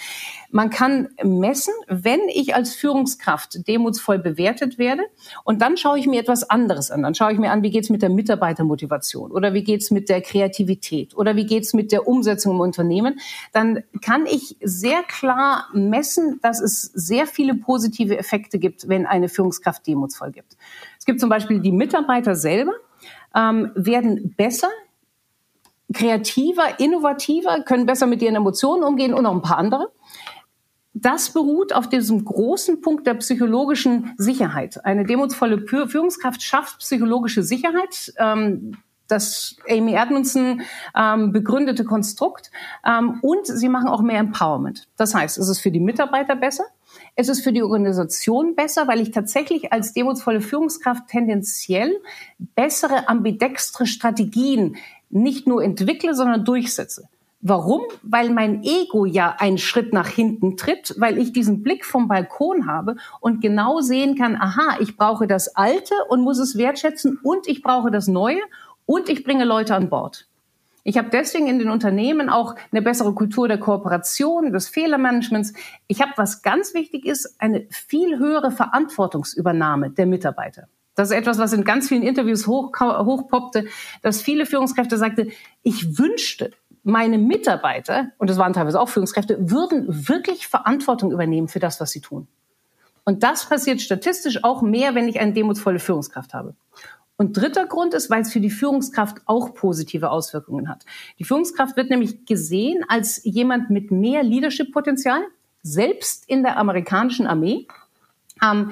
[0.51, 5.03] Man kann messen, wenn ich als Führungskraft demutsvoll bewertet werde.
[5.43, 7.03] Und dann schaue ich mir etwas anderes an.
[7.03, 10.21] Dann schaue ich mir an, wie geht's mit der Mitarbeitermotivation oder wie geht's mit der
[10.21, 13.19] Kreativität oder wie geht's mit der Umsetzung im Unternehmen.
[13.51, 19.29] Dann kann ich sehr klar messen, dass es sehr viele positive Effekte gibt, wenn eine
[19.29, 20.57] Führungskraft demutsvoll gibt.
[20.97, 22.73] Es gibt zum Beispiel die Mitarbeiter selber,
[23.35, 24.69] ähm, werden besser,
[25.93, 29.91] kreativer, innovativer, können besser mit ihren Emotionen umgehen und noch ein paar andere.
[30.99, 34.83] Das beruht auf diesem großen Punkt der psychologischen Sicherheit.
[34.83, 38.13] Eine demutsvolle Führungskraft schafft psychologische Sicherheit.
[38.17, 40.61] Ähm, das Amy Edmondson
[40.95, 42.51] ähm, begründete Konstrukt.
[42.85, 44.87] Ähm, und sie machen auch mehr Empowerment.
[44.97, 46.65] Das heißt, es ist für die Mitarbeiter besser,
[47.15, 51.95] es ist für die Organisation besser, weil ich tatsächlich als demutsvolle Führungskraft tendenziell
[52.39, 54.77] bessere ambidextre Strategien
[55.09, 57.07] nicht nur entwickle, sondern durchsetze.
[57.39, 57.81] Warum?
[58.01, 62.65] Weil mein Ego ja einen Schritt nach hinten tritt, weil ich diesen Blick vom Balkon
[62.65, 67.47] habe und genau sehen kann, aha, ich brauche das Alte und muss es wertschätzen und
[67.47, 68.41] ich brauche das Neue
[68.87, 70.27] und ich bringe Leute an Bord.
[70.83, 75.53] Ich habe deswegen in den Unternehmen auch eine bessere Kultur der Kooperation, des Fehlermanagements.
[75.87, 80.69] Ich habe, was ganz wichtig ist, eine viel höhere Verantwortungsübernahme der Mitarbeiter.
[80.95, 83.65] Das ist etwas, was in ganz vielen Interviews hoch, hochpoppte,
[84.01, 85.27] dass viele Führungskräfte sagte,
[85.61, 86.51] ich wünschte,
[86.87, 91.91] meine Mitarbeiter, und das waren teilweise auch Führungskräfte, würden wirklich Verantwortung übernehmen für das, was
[91.91, 92.27] sie tun.
[93.03, 96.55] Und das passiert statistisch auch mehr, wenn ich eine demutsvolle Führungskraft habe.
[97.17, 100.85] Und dritter Grund ist, weil es für die Führungskraft auch positive Auswirkungen hat.
[101.17, 105.21] Die Führungskraft wird nämlich gesehen als jemand mit mehr Leadership-Potenzial,
[105.63, 107.67] selbst in der amerikanischen Armee.
[108.43, 108.71] Ähm,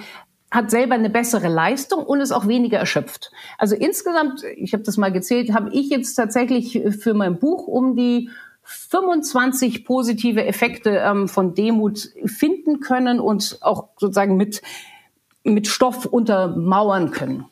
[0.55, 3.31] hat selber eine bessere Leistung und ist auch weniger erschöpft.
[3.57, 7.95] Also insgesamt, ich habe das mal gezählt, habe ich jetzt tatsächlich für mein Buch um
[7.95, 8.29] die
[8.63, 14.63] 25 positive Effekte ähm, von Demut finden können und auch sozusagen mit,
[15.43, 17.45] mit Stoff untermauern können.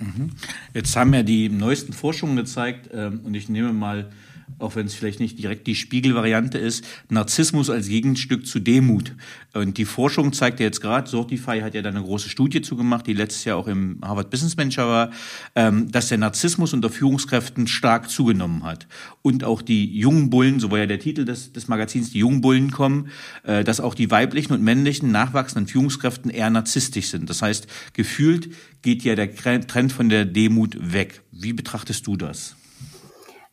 [0.00, 0.30] Mhm.
[0.74, 4.10] Jetzt haben ja die neuesten Forschungen gezeigt, ähm, und ich nehme mal
[4.58, 9.14] auch wenn es vielleicht nicht direkt die Spiegelvariante ist, Narzissmus als Gegenstück zu Demut.
[9.54, 13.06] Und die Forschung zeigt ja jetzt gerade, Sortify hat ja da eine große Studie zugemacht,
[13.06, 15.10] die letztes Jahr auch im Harvard Business Manager war,
[15.54, 18.86] ähm, dass der Narzissmus unter Führungskräften stark zugenommen hat.
[19.22, 22.40] Und auch die jungen Bullen, so war ja der Titel des, des Magazins, die jungen
[22.40, 23.08] Bullen kommen,
[23.44, 27.30] äh, dass auch die weiblichen und männlichen nachwachsenden Führungskräften eher narzisstisch sind.
[27.30, 28.50] Das heißt, gefühlt
[28.82, 31.22] geht ja der Trend von der Demut weg.
[31.32, 32.57] Wie betrachtest du das?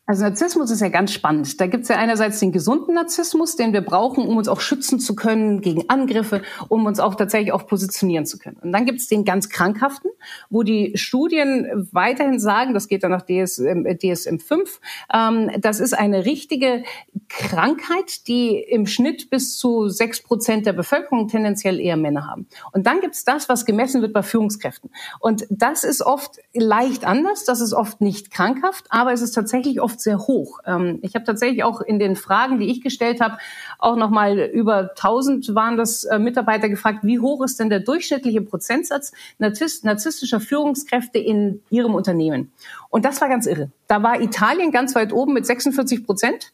[0.08, 1.60] Also Narzissmus ist ja ganz spannend.
[1.60, 5.00] Da gibt es ja einerseits den gesunden Narzissmus, den wir brauchen, um uns auch schützen
[5.00, 8.58] zu können gegen Angriffe, um uns auch tatsächlich auch positionieren zu können.
[8.62, 10.12] Und dann gibt es den ganz krankhaften,
[10.52, 14.80] wo die Studien weiterhin sagen, das geht dann nach DSM, DSM 5,
[15.12, 16.84] ähm, das ist eine richtige
[17.28, 22.48] Krankheit, die im Schnitt bis zu sechs Prozent der Bevölkerung tendenziell eher Männer haben.
[22.74, 24.92] Und dann gibt es das, was gemessen wird bei Führungskräften.
[25.20, 29.82] Und das ist oft leicht anders, das ist oft nicht krankhaft, aber es ist tatsächlich
[29.82, 30.60] oft oft sehr hoch.
[30.66, 33.38] Ähm, ich habe tatsächlich auch in den Fragen, die ich gestellt habe,
[33.80, 37.80] auch noch mal über 1000 waren das äh, Mitarbeiter gefragt, wie hoch ist denn der
[37.80, 42.52] durchschnittliche Prozentsatz narzisstischer Führungskräfte in ihrem Unternehmen?
[42.90, 43.72] Und das war ganz irre.
[43.88, 46.52] Da war Italien ganz weit oben mit 46 Prozent.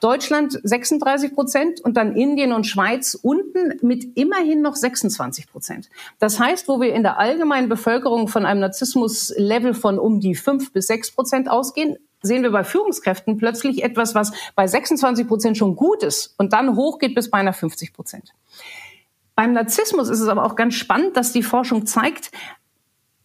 [0.00, 5.88] Deutschland 36 Prozent und dann Indien und Schweiz unten mit immerhin noch 26 Prozent.
[6.18, 10.72] Das heißt, wo wir in der allgemeinen Bevölkerung von einem Narzissmus-Level von um die fünf
[10.72, 15.76] bis sechs Prozent ausgehen, sehen wir bei Führungskräften plötzlich etwas, was bei 26 Prozent schon
[15.76, 18.34] gut ist und dann hochgeht bis beinahe 50 Prozent.
[19.34, 22.30] Beim Narzissmus ist es aber auch ganz spannend, dass die Forschung zeigt,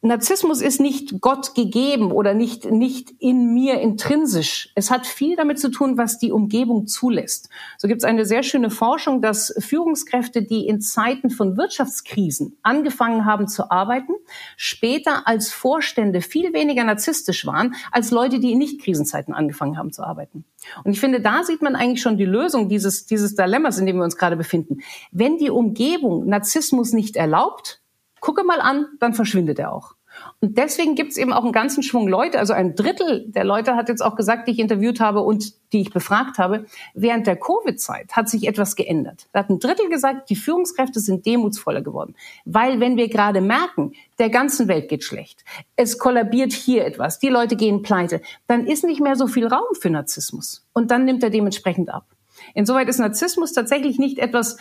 [0.04, 4.72] Narzissmus ist nicht Gott gegeben oder nicht, nicht in mir intrinsisch.
[4.74, 7.50] Es hat viel damit zu tun, was die Umgebung zulässt.
[7.78, 13.26] So gibt es eine sehr schöne Forschung, dass Führungskräfte, die in Zeiten von Wirtschaftskrisen angefangen
[13.26, 14.14] haben zu arbeiten,
[14.58, 20.04] später als Vorstände viel weniger narzisstisch waren als Leute, die in Nicht-Krisenzeiten angefangen haben zu
[20.04, 20.46] arbeiten.
[20.84, 23.98] Und ich finde, da sieht man eigentlich schon die Lösung dieses, dieses Dilemmas, in dem
[23.98, 24.80] wir uns gerade befinden.
[25.12, 27.81] Wenn die Umgebung Narzissmus nicht erlaubt,
[28.22, 29.96] gucke mal an, dann verschwindet er auch.
[30.40, 33.76] Und deswegen gibt es eben auch einen ganzen Schwung Leute, also ein Drittel der Leute
[33.76, 37.38] hat jetzt auch gesagt, die ich interviewt habe und die ich befragt habe, während der
[37.38, 39.28] Covid-Zeit hat sich etwas geändert.
[39.32, 42.16] Da hat ein Drittel gesagt, die Führungskräfte sind demutsvoller geworden.
[42.46, 45.44] Weil wenn wir gerade merken, der ganzen Welt geht schlecht,
[45.76, 49.76] es kollabiert hier etwas, die Leute gehen pleite, dann ist nicht mehr so viel Raum
[49.80, 50.68] für Narzissmus.
[50.74, 52.06] Und dann nimmt er dementsprechend ab.
[52.54, 54.58] Insoweit ist Narzissmus tatsächlich nicht etwas,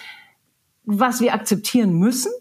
[0.84, 2.32] was wir akzeptieren müssen,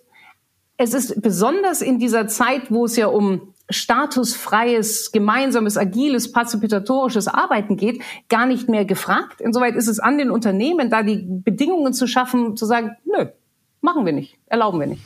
[0.79, 7.75] es ist besonders in dieser Zeit, wo es ja um statusfreies, gemeinsames, agiles, partizipatorisches Arbeiten
[7.75, 9.41] geht, gar nicht mehr gefragt.
[9.41, 13.25] Insoweit ist es an den Unternehmen, da die Bedingungen zu schaffen, zu sagen, nö,
[13.81, 15.03] machen wir nicht, erlauben wir nicht.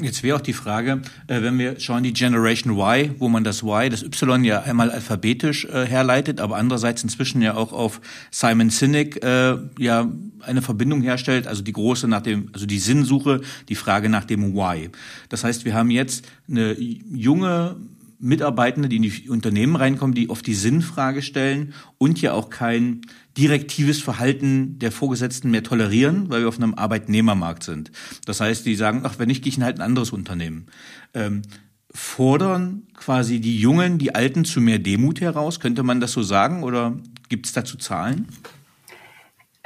[0.00, 3.62] Jetzt wäre auch die Frage, äh, wenn wir schauen, die Generation Y, wo man das
[3.62, 8.70] Y, das Y ja einmal alphabetisch äh, herleitet, aber andererseits inzwischen ja auch auf Simon
[8.70, 13.74] Sinek äh, ja eine Verbindung herstellt, also die große nach dem, also die Sinnsuche, die
[13.74, 14.90] Frage nach dem Why.
[15.28, 17.76] Das heißt, wir haben jetzt eine junge
[18.18, 23.02] Mitarbeitende, die in die Unternehmen reinkommen, die oft die Sinnfrage stellen und ja auch kein
[23.36, 27.90] direktives Verhalten der Vorgesetzten mehr tolerieren, weil wir auf einem Arbeitnehmermarkt sind.
[28.26, 30.66] Das heißt, die sagen, ach, wenn nicht, gehe ich in halt ein anderes Unternehmen.
[31.14, 31.42] Ähm,
[31.92, 35.60] fordern quasi die Jungen, die Alten zu mehr Demut heraus?
[35.60, 36.96] Könnte man das so sagen oder
[37.28, 38.28] gibt es dazu Zahlen?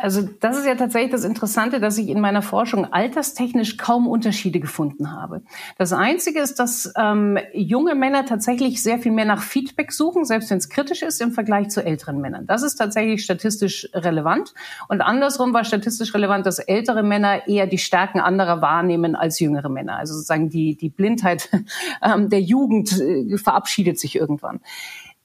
[0.01, 4.61] Also das ist ja tatsächlich das Interessante, dass ich in meiner Forschung alterstechnisch kaum Unterschiede
[4.61, 5.43] gefunden habe.
[5.77, 10.51] Das Einzige ist, dass ähm, junge Männer tatsächlich sehr viel mehr nach Feedback suchen, selbst
[10.51, 12.47] wenn es kritisch ist, im Vergleich zu älteren Männern.
[12.47, 14.55] Das ist tatsächlich statistisch relevant.
[14.87, 19.69] Und andersrum war statistisch relevant, dass ältere Männer eher die Stärken anderer wahrnehmen als jüngere
[19.69, 19.97] Männer.
[19.97, 21.49] Also sozusagen die, die Blindheit
[22.05, 24.61] ähm, der Jugend äh, verabschiedet sich irgendwann.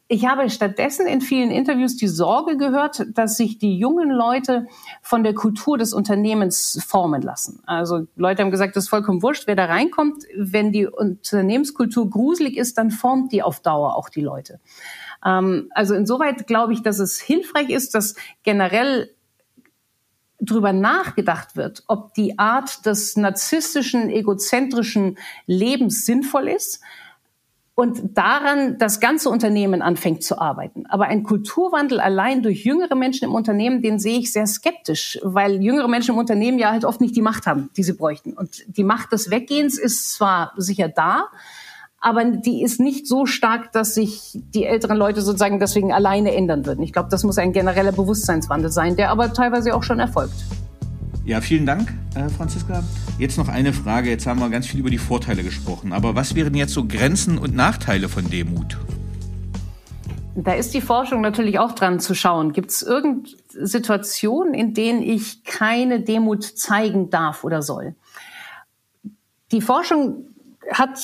[0.09, 4.67] Ich habe stattdessen in vielen Interviews die Sorge gehört, dass sich die jungen Leute
[5.01, 7.61] von der Kultur des Unternehmens formen lassen.
[7.65, 10.25] Also Leute haben gesagt, das ist vollkommen wurscht, wer da reinkommt.
[10.35, 14.59] Wenn die Unternehmenskultur gruselig ist, dann formt die auf Dauer auch die Leute.
[15.25, 19.09] Ähm, also insoweit glaube ich, dass es hilfreich ist, dass generell
[20.41, 26.81] drüber nachgedacht wird, ob die Art des narzisstischen, egozentrischen Lebens sinnvoll ist
[27.75, 30.85] und daran das ganze Unternehmen anfängt zu arbeiten.
[30.87, 35.61] Aber ein Kulturwandel allein durch jüngere Menschen im Unternehmen, den sehe ich sehr skeptisch, weil
[35.61, 38.33] jüngere Menschen im Unternehmen ja halt oft nicht die Macht haben, die sie bräuchten.
[38.33, 41.29] Und die Macht des Weggehens ist zwar sicher da,
[41.99, 46.65] aber die ist nicht so stark, dass sich die älteren Leute sozusagen deswegen alleine ändern
[46.65, 46.83] würden.
[46.83, 50.35] Ich glaube, das muss ein genereller Bewusstseinswandel sein, der aber teilweise auch schon erfolgt.
[51.25, 52.83] Ja, vielen Dank, äh, Franziska.
[53.17, 54.09] Jetzt noch eine Frage.
[54.09, 55.93] Jetzt haben wir ganz viel über die Vorteile gesprochen.
[55.93, 58.77] Aber was wären jetzt so Grenzen und Nachteile von Demut?
[60.35, 62.51] Da ist die Forschung natürlich auch dran zu schauen.
[62.51, 67.95] Gibt es irgendeine Situationen, in denen ich keine Demut zeigen darf oder soll?
[69.53, 70.25] Die Forschung
[70.71, 70.99] hat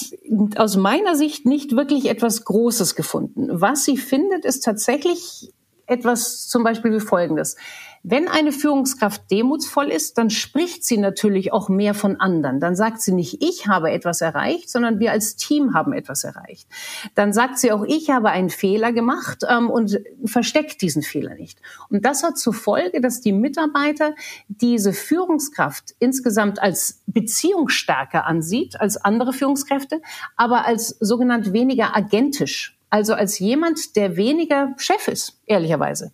[0.57, 3.47] aus meiner Sicht nicht wirklich etwas Großes gefunden.
[3.51, 5.53] Was sie findet, ist tatsächlich
[5.85, 7.55] etwas zum Beispiel wie Folgendes.
[8.03, 12.59] Wenn eine Führungskraft demutsvoll ist, dann spricht sie natürlich auch mehr von anderen.
[12.59, 16.67] Dann sagt sie nicht, ich habe etwas erreicht, sondern wir als Team haben etwas erreicht.
[17.15, 21.59] Dann sagt sie auch, ich habe einen Fehler gemacht ähm, und versteckt diesen Fehler nicht.
[21.89, 24.15] Und das hat zur Folge, dass die Mitarbeiter
[24.47, 30.01] diese Führungskraft insgesamt als beziehungsstärker ansieht als andere Führungskräfte,
[30.35, 32.77] aber als sogenannt weniger agentisch.
[32.89, 36.11] Also als jemand, der weniger Chef ist, ehrlicherweise.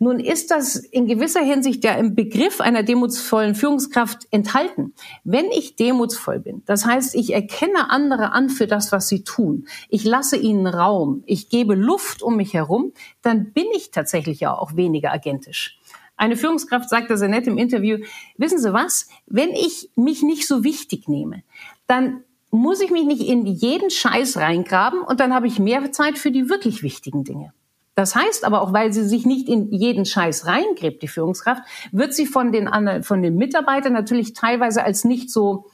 [0.00, 4.94] Nun ist das in gewisser Hinsicht ja im Begriff einer demutsvollen Führungskraft enthalten.
[5.24, 9.66] Wenn ich demutsvoll bin, das heißt, ich erkenne andere an für das, was sie tun,
[9.88, 14.56] ich lasse ihnen Raum, ich gebe Luft um mich herum, dann bin ich tatsächlich ja
[14.56, 15.80] auch weniger agentisch.
[16.16, 17.98] Eine Führungskraft sagte sehr nett im Interview,
[18.36, 21.42] wissen Sie was, wenn ich mich nicht so wichtig nehme,
[21.86, 26.18] dann muss ich mich nicht in jeden Scheiß reingraben und dann habe ich mehr Zeit
[26.18, 27.52] für die wirklich wichtigen Dinge.
[27.98, 32.14] Das heißt aber auch, weil sie sich nicht in jeden Scheiß reingräbt, die Führungskraft, wird
[32.14, 35.66] sie von den, anderen, von den Mitarbeitern natürlich teilweise als nicht so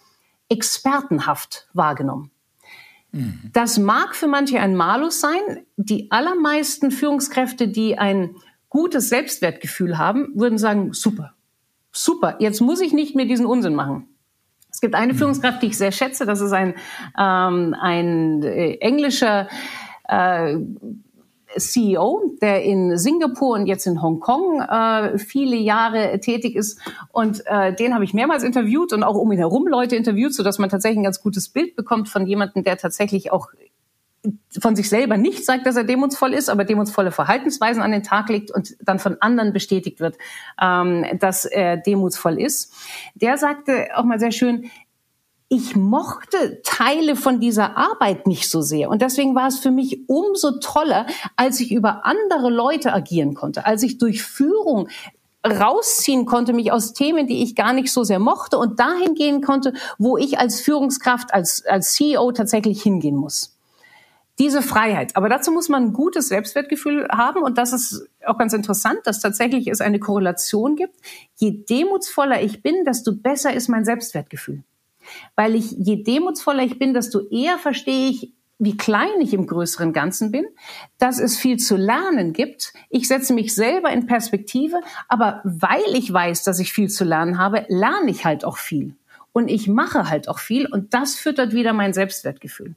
[0.48, 2.30] expertenhaft wahrgenommen.
[3.12, 3.50] Mhm.
[3.52, 5.66] Das mag für manche ein Malus sein.
[5.76, 8.36] Die allermeisten Führungskräfte, die ein
[8.70, 11.34] gutes Selbstwertgefühl haben, würden sagen, super,
[11.92, 14.08] super, jetzt muss ich nicht mehr diesen Unsinn machen.
[14.70, 15.18] Es gibt eine mhm.
[15.18, 16.74] Führungskraft, die ich sehr schätze, das ist ein,
[17.18, 19.46] ähm, ein äh, englischer
[20.08, 20.56] äh,
[21.56, 26.80] CEO, der in Singapur und jetzt in Hongkong äh, viele Jahre tätig ist.
[27.12, 30.58] Und äh, den habe ich mehrmals interviewt und auch um ihn herum Leute interviewt, sodass
[30.58, 33.48] man tatsächlich ein ganz gutes Bild bekommt von jemandem, der tatsächlich auch
[34.58, 38.28] von sich selber nicht sagt, dass er demutsvoll ist, aber demutsvolle Verhaltensweisen an den Tag
[38.28, 40.16] legt und dann von anderen bestätigt wird,
[40.60, 42.72] ähm, dass er demutsvoll ist.
[43.14, 44.70] Der sagte auch mal sehr schön,
[45.48, 48.88] ich mochte Teile von dieser Arbeit nicht so sehr.
[48.88, 53.66] Und deswegen war es für mich umso toller, als ich über andere Leute agieren konnte,
[53.66, 54.88] als ich durch Führung
[55.46, 59.42] rausziehen konnte, mich aus Themen, die ich gar nicht so sehr mochte und dahin gehen
[59.42, 63.50] konnte, wo ich als Führungskraft, als, als CEO tatsächlich hingehen muss.
[64.38, 65.14] Diese Freiheit.
[65.14, 69.20] Aber dazu muss man ein gutes Selbstwertgefühl haben und das ist auch ganz interessant, dass
[69.20, 70.96] tatsächlich es eine Korrelation gibt.
[71.36, 74.64] Je demutsvoller ich bin, desto besser ist mein Selbstwertgefühl.
[75.36, 79.92] Weil ich, je demutsvoller ich bin, desto eher verstehe ich, wie klein ich im größeren
[79.92, 80.46] Ganzen bin,
[80.98, 82.72] dass es viel zu lernen gibt.
[82.88, 87.38] Ich setze mich selber in Perspektive, aber weil ich weiß, dass ich viel zu lernen
[87.38, 88.94] habe, lerne ich halt auch viel.
[89.32, 92.76] Und ich mache halt auch viel und das füttert wieder mein Selbstwertgefühl.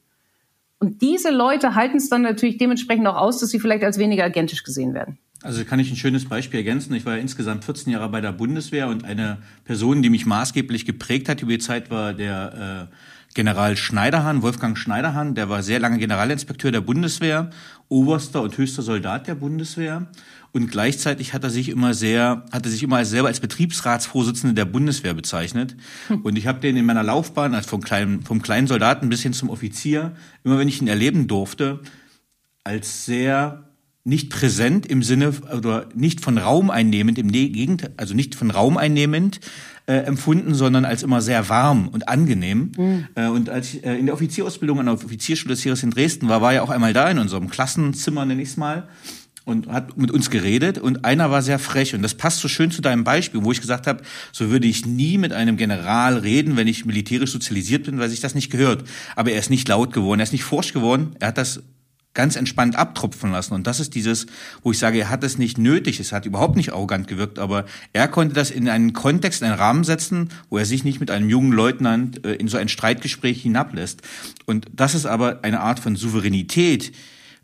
[0.79, 4.23] Und diese Leute halten es dann natürlich dementsprechend auch aus, dass sie vielleicht als weniger
[4.23, 5.17] agentisch gesehen werden.
[5.43, 6.93] Also kann ich ein schönes Beispiel ergänzen.
[6.95, 10.86] Ich war ja insgesamt 14 Jahre bei der Bundeswehr und eine Person, die mich maßgeblich
[10.86, 12.95] geprägt hat über die Zeit, war der äh,
[13.36, 15.36] General Schneiderhahn, Wolfgang Schneiderhahn.
[15.36, 17.52] Der war sehr lange Generalinspekteur der Bundeswehr,
[17.88, 20.08] oberster und höchster Soldat der Bundeswehr.
[20.54, 24.56] Und gleichzeitig hat er sich immer sehr, hat er sich immer als selber als Betriebsratsvorsitzende
[24.56, 25.76] der Bundeswehr bezeichnet.
[26.08, 26.21] Hm.
[26.21, 29.34] Und ich habe den in meiner Laufbahn, also vom kleinen, vom kleinen Soldaten bis hin
[29.34, 31.82] zum Offizier, immer wenn ich ihn erleben durfte,
[32.63, 33.66] als sehr
[34.08, 38.78] nicht präsent im Sinne oder nicht von Raum einnehmend im Gegenteil, also nicht von Raum
[38.78, 39.41] einnehmend
[39.86, 42.72] äh, empfunden, sondern als immer sehr warm und angenehm.
[42.78, 43.08] Mhm.
[43.15, 46.30] Äh, und als ich äh, in der Offizierausbildung an der Offizierschule des Heeres in Dresden
[46.30, 48.88] war, war er auch einmal da in unserem Klassenzimmer, nenne ich es mal,
[49.43, 50.78] und hat mit uns geredet.
[50.78, 51.93] Und einer war sehr frech.
[51.93, 54.86] Und das passt so schön zu deinem Beispiel, wo ich gesagt habe, so würde ich
[54.86, 58.86] nie mit einem General reden, wenn ich militärisch sozialisiert bin, weil sich das nicht gehört.
[59.17, 61.62] Aber er ist nicht laut geworden, er ist nicht forsch geworden, er hat das
[62.17, 63.53] ganz entspannt abtropfen lassen.
[63.53, 64.25] Und das ist dieses,
[64.63, 67.65] wo ich sage, er hat es nicht nötig, es hat überhaupt nicht arrogant gewirkt, aber
[67.93, 71.12] er konnte das in einen Kontext, in einen Rahmen setzen, wo er sich nicht mit
[71.12, 74.01] einem jungen Leutnant äh, in so ein Streitgespräch hinablässt.
[74.47, 76.91] Und das ist aber eine Art von Souveränität,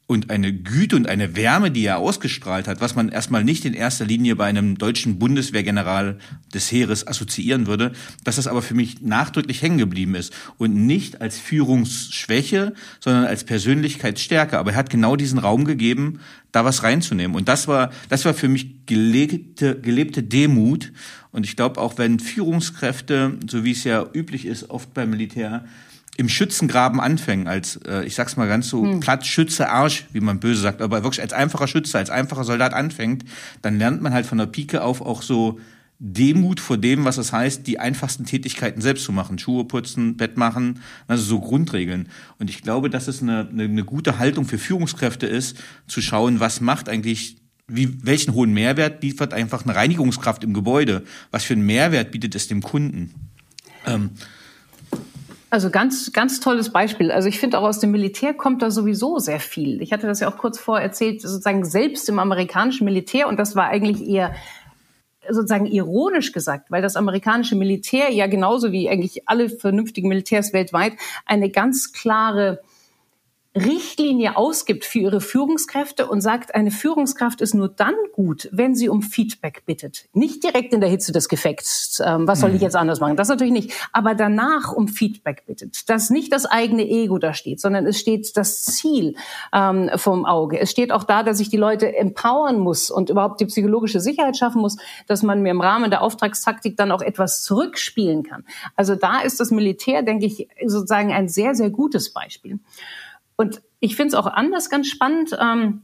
[0.05, 3.73] und eine Güte und eine Wärme, die er ausgestrahlt hat, was man erstmal nicht in
[3.73, 6.19] erster Linie bei einem deutschen Bundeswehrgeneral
[6.53, 7.93] des Heeres assoziieren würde,
[8.25, 13.45] dass das aber für mich nachdrücklich hängen geblieben ist und nicht als Führungsschwäche, sondern als
[13.45, 14.59] Persönlichkeitsstärke.
[14.59, 16.19] Aber er hat genau diesen Raum gegeben,
[16.51, 17.35] da was reinzunehmen.
[17.35, 20.91] Und das war, das war für mich gelebte, gelebte Demut.
[21.31, 25.65] Und ich glaube, auch wenn Führungskräfte, so wie es ja üblich ist, oft beim Militär,
[26.17, 28.99] im Schützengraben anfängen, als, äh, ich sag's mal ganz so, hm.
[28.99, 32.73] platt Schütze Arsch, wie man böse sagt, aber wirklich als einfacher Schütze, als einfacher Soldat
[32.73, 33.25] anfängt,
[33.61, 35.59] dann lernt man halt von der Pike auf auch so
[35.99, 39.39] Demut vor dem, was es heißt, die einfachsten Tätigkeiten selbst zu machen.
[39.39, 42.09] Schuhe putzen, Bett machen, also so Grundregeln.
[42.39, 45.57] Und ich glaube, dass es eine, eine, eine gute Haltung für Führungskräfte ist,
[45.87, 47.37] zu schauen, was macht eigentlich
[47.67, 51.03] wie, welchen hohen Mehrwert liefert einfach eine Reinigungskraft im Gebäude?
[51.31, 53.29] Was für einen Mehrwert bietet es dem Kunden?
[53.85, 54.11] Ähm,
[55.53, 57.11] also ganz, ganz tolles Beispiel.
[57.11, 59.83] Also ich finde auch aus dem Militär kommt da sowieso sehr viel.
[59.83, 63.55] Ich hatte das ja auch kurz vor erzählt, sozusagen selbst im amerikanischen Militär und das
[63.55, 64.33] war eigentlich eher
[65.29, 70.93] sozusagen ironisch gesagt, weil das amerikanische Militär ja genauso wie eigentlich alle vernünftigen Militärs weltweit
[71.27, 72.59] eine ganz klare
[73.55, 78.89] Richtlinie ausgibt für ihre Führungskräfte und sagt, eine Führungskraft ist nur dann gut, wenn sie
[78.89, 80.05] um Feedback bittet.
[80.13, 82.63] Nicht direkt in der Hitze des Gefechts, ähm, was soll ich mhm.
[82.63, 85.87] jetzt anders machen, das natürlich nicht, aber danach um Feedback bittet.
[85.87, 89.15] Dass nicht das eigene Ego da steht, sondern es steht das Ziel
[89.53, 90.59] ähm, vom Auge.
[90.59, 94.35] Es steht auch da, dass ich die Leute empowern muss und überhaupt die psychologische Sicherheit
[94.35, 98.45] schaffen muss, dass man mir im Rahmen der Auftragstaktik dann auch etwas zurückspielen kann.
[98.75, 102.59] Also da ist das Militär, denke ich, sozusagen ein sehr, sehr gutes Beispiel.
[103.35, 105.37] Und ich finde es auch anders ganz spannend.
[105.39, 105.83] Ähm,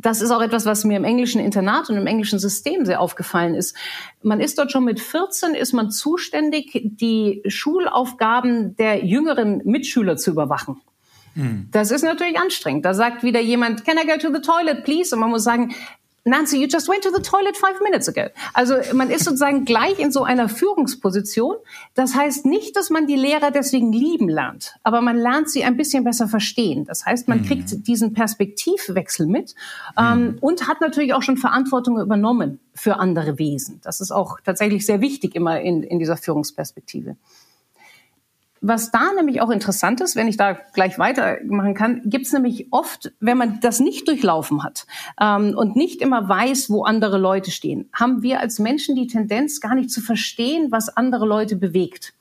[0.00, 3.54] das ist auch etwas, was mir im englischen Internat und im englischen System sehr aufgefallen
[3.54, 3.76] ist.
[4.22, 10.30] Man ist dort schon mit 14, ist man zuständig, die Schulaufgaben der jüngeren Mitschüler zu
[10.30, 10.80] überwachen.
[11.34, 11.68] Hm.
[11.72, 12.84] Das ist natürlich anstrengend.
[12.84, 15.14] Da sagt wieder jemand, can I go to the toilet, please?
[15.14, 15.74] Und man muss sagen,
[16.28, 18.28] Nancy, you just went to the toilet five minutes ago.
[18.54, 21.56] Also man ist sozusagen gleich in so einer Führungsposition.
[21.94, 25.76] Das heißt nicht, dass man die Lehrer deswegen lieben lernt, aber man lernt sie ein
[25.76, 26.84] bisschen besser verstehen.
[26.84, 27.44] Das heißt, man mhm.
[27.44, 29.54] kriegt diesen Perspektivwechsel mit
[29.98, 30.38] ähm, mhm.
[30.40, 33.80] und hat natürlich auch schon Verantwortung übernommen für andere Wesen.
[33.82, 37.16] Das ist auch tatsächlich sehr wichtig immer in, in dieser Führungsperspektive.
[38.60, 42.68] Was da nämlich auch interessant ist, wenn ich da gleich weitermachen kann, gibt es nämlich
[42.72, 44.86] oft, wenn man das nicht durchlaufen hat
[45.20, 49.60] ähm, und nicht immer weiß, wo andere Leute stehen, haben wir als Menschen die Tendenz,
[49.60, 52.14] gar nicht zu verstehen, was andere Leute bewegt.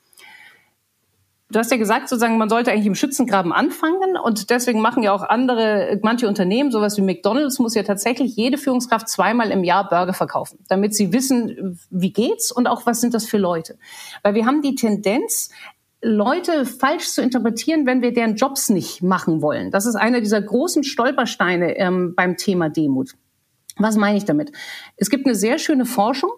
[1.50, 5.14] Du hast ja gesagt, sozusagen, man sollte eigentlich im Schützengraben anfangen und deswegen machen ja
[5.14, 9.88] auch andere, manche Unternehmen, sowas wie McDonald's, muss ja tatsächlich jede Führungskraft zweimal im Jahr
[9.88, 13.78] Burger verkaufen, damit sie wissen, wie geht's und auch was sind das für Leute.
[14.24, 15.50] Weil wir haben die Tendenz,
[16.08, 19.72] Leute falsch zu interpretieren, wenn wir deren Jobs nicht machen wollen.
[19.72, 23.12] Das ist einer dieser großen Stolpersteine ähm, beim Thema Demut.
[23.78, 24.52] Was meine ich damit?
[24.96, 26.32] Es gibt eine sehr schöne Forschung.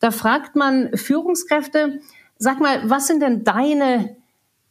[0.00, 2.00] Da fragt man Führungskräfte,
[2.38, 4.16] sag mal, was sind denn deine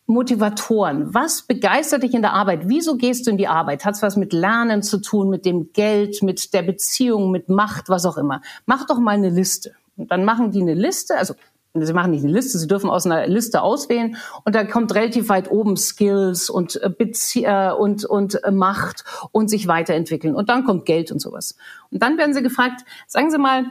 [0.08, 1.14] Motivatoren?
[1.14, 2.62] Was begeistert dich in der Arbeit?
[2.70, 3.86] Wieso gehst du in die Arbeit?
[3.86, 7.90] Hat es was mit Lernen zu tun, mit dem Geld, mit der Beziehung, mit Macht,
[7.90, 8.42] was auch immer?
[8.66, 9.74] Mach doch mal eine Liste.
[9.98, 11.36] Und dann machen die eine Liste, also
[11.84, 15.30] Sie machen nicht eine Liste, Sie dürfen aus einer Liste auswählen und da kommt relativ
[15.30, 20.50] weit oben Skills und äh, Bezie äh, und und äh, Macht und sich weiterentwickeln und
[20.50, 21.56] dann kommt Geld und sowas.
[21.92, 23.66] Und dann werden Sie gefragt, sagen Sie mal,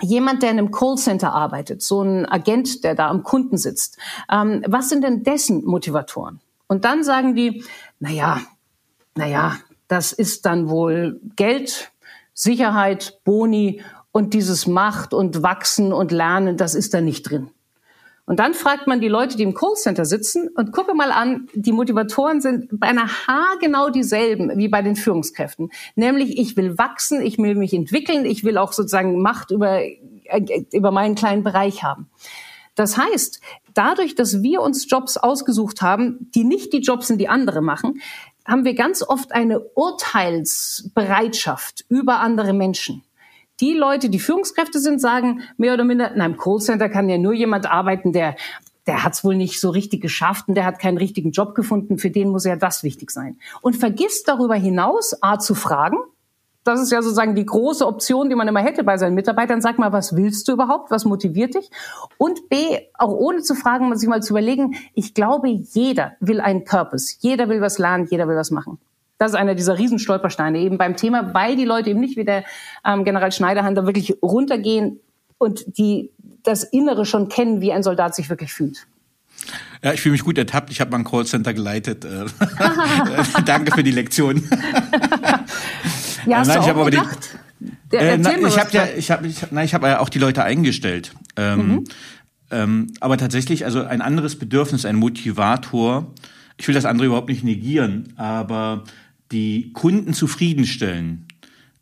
[0.00, 3.98] jemand, der in einem Callcenter arbeitet, so ein Agent, der da am Kunden sitzt,
[4.30, 6.40] ähm, was sind denn dessen Motivatoren?
[6.66, 7.64] Und dann sagen die,
[8.00, 8.40] na ja,
[9.14, 9.56] na ja,
[9.88, 11.92] das ist dann wohl Geld,
[12.32, 13.82] Sicherheit, Boni
[14.14, 17.50] und dieses Macht und Wachsen und Lernen, das ist da nicht drin.
[18.26, 21.72] Und dann fragt man die Leute, die im Callcenter sitzen und gucke mal an, die
[21.72, 23.08] Motivatoren sind beinahe
[23.60, 25.72] genau dieselben wie bei den Führungskräften.
[25.96, 30.64] Nämlich, ich will wachsen, ich will mich entwickeln, ich will auch sozusagen Macht über, äh,
[30.72, 32.08] über meinen kleinen Bereich haben.
[32.76, 33.40] Das heißt,
[33.74, 38.00] dadurch, dass wir uns Jobs ausgesucht haben, die nicht die Jobs sind, die andere machen,
[38.46, 43.02] haben wir ganz oft eine Urteilsbereitschaft über andere Menschen
[43.60, 47.32] die Leute, die Führungskräfte sind, sagen mehr oder minder, in einem Callcenter kann ja nur
[47.32, 48.36] jemand arbeiten, der
[48.86, 51.98] der hat es wohl nicht so richtig geschafft und der hat keinen richtigen Job gefunden,
[51.98, 53.38] für den muss ja das wichtig sein.
[53.62, 55.96] Und vergisst darüber hinaus, A, zu fragen,
[56.64, 59.60] das ist ja sozusagen die große Option, die man immer hätte bei seinen Mitarbeitern.
[59.60, 60.90] Sag mal, was willst du überhaupt?
[60.90, 61.70] Was motiviert dich?
[62.16, 62.56] Und B,
[62.94, 67.16] auch ohne zu fragen, sich mal zu überlegen, ich glaube, jeder will einen Purpose.
[67.20, 68.78] Jeder will was lernen, jeder will was machen.
[69.18, 72.44] Das ist einer dieser Riesenstolpersteine eben beim Thema, weil die Leute eben nicht wie der
[72.84, 75.00] ähm, General Schneiderhan da wirklich runtergehen
[75.38, 76.10] und die
[76.42, 78.86] das Innere schon kennen, wie ein Soldat sich wirklich fühlt.
[79.82, 80.70] Ja, ich fühle mich gut ertappt.
[80.70, 82.04] Ich habe mal ein Callcenter geleitet.
[82.04, 82.24] Äh,
[83.44, 84.42] danke für die Lektion.
[86.26, 87.38] ja, hast Nein, du auch gedacht?
[87.92, 90.18] Der, äh, na, ich habe ja, ich habe, ich, nein, ich habe ja auch die
[90.18, 91.12] Leute eingestellt.
[91.36, 91.84] Ähm, mhm.
[92.50, 96.12] ähm, aber tatsächlich, also ein anderes Bedürfnis, ein Motivator.
[96.56, 98.84] Ich will das andere überhaupt nicht negieren, aber
[99.34, 101.26] die Kunden zufriedenstellen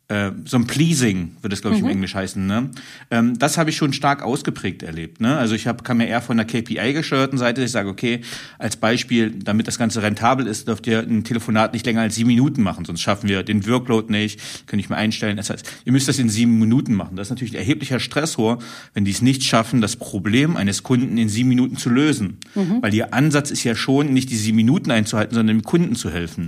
[0.09, 1.87] äh, so ein Pleasing, wird es, glaube ich, mhm.
[1.87, 2.45] im Englisch heißen.
[2.45, 2.69] Ne?
[3.09, 5.21] Ähm, das habe ich schon stark ausgeprägt erlebt.
[5.21, 5.37] Ne?
[5.37, 8.19] Also ich hab, kann mir eher von der KPI-gesteuerten Seite, ich sage, okay,
[8.59, 12.27] als Beispiel, damit das Ganze rentabel ist, dürft ihr ein Telefonat nicht länger als sieben
[12.27, 15.37] Minuten machen, sonst schaffen wir den Workload nicht, kann ich mir einstellen.
[15.37, 17.15] Das heißt, ihr müsst das in sieben Minuten machen.
[17.15, 18.59] Das ist natürlich ein erheblicher Stressor,
[18.93, 22.39] wenn die es nicht schaffen, das Problem eines Kunden in sieben Minuten zu lösen.
[22.55, 22.81] Mhm.
[22.81, 26.11] Weil ihr Ansatz ist ja schon, nicht die sieben Minuten einzuhalten, sondern dem Kunden zu
[26.11, 26.47] helfen.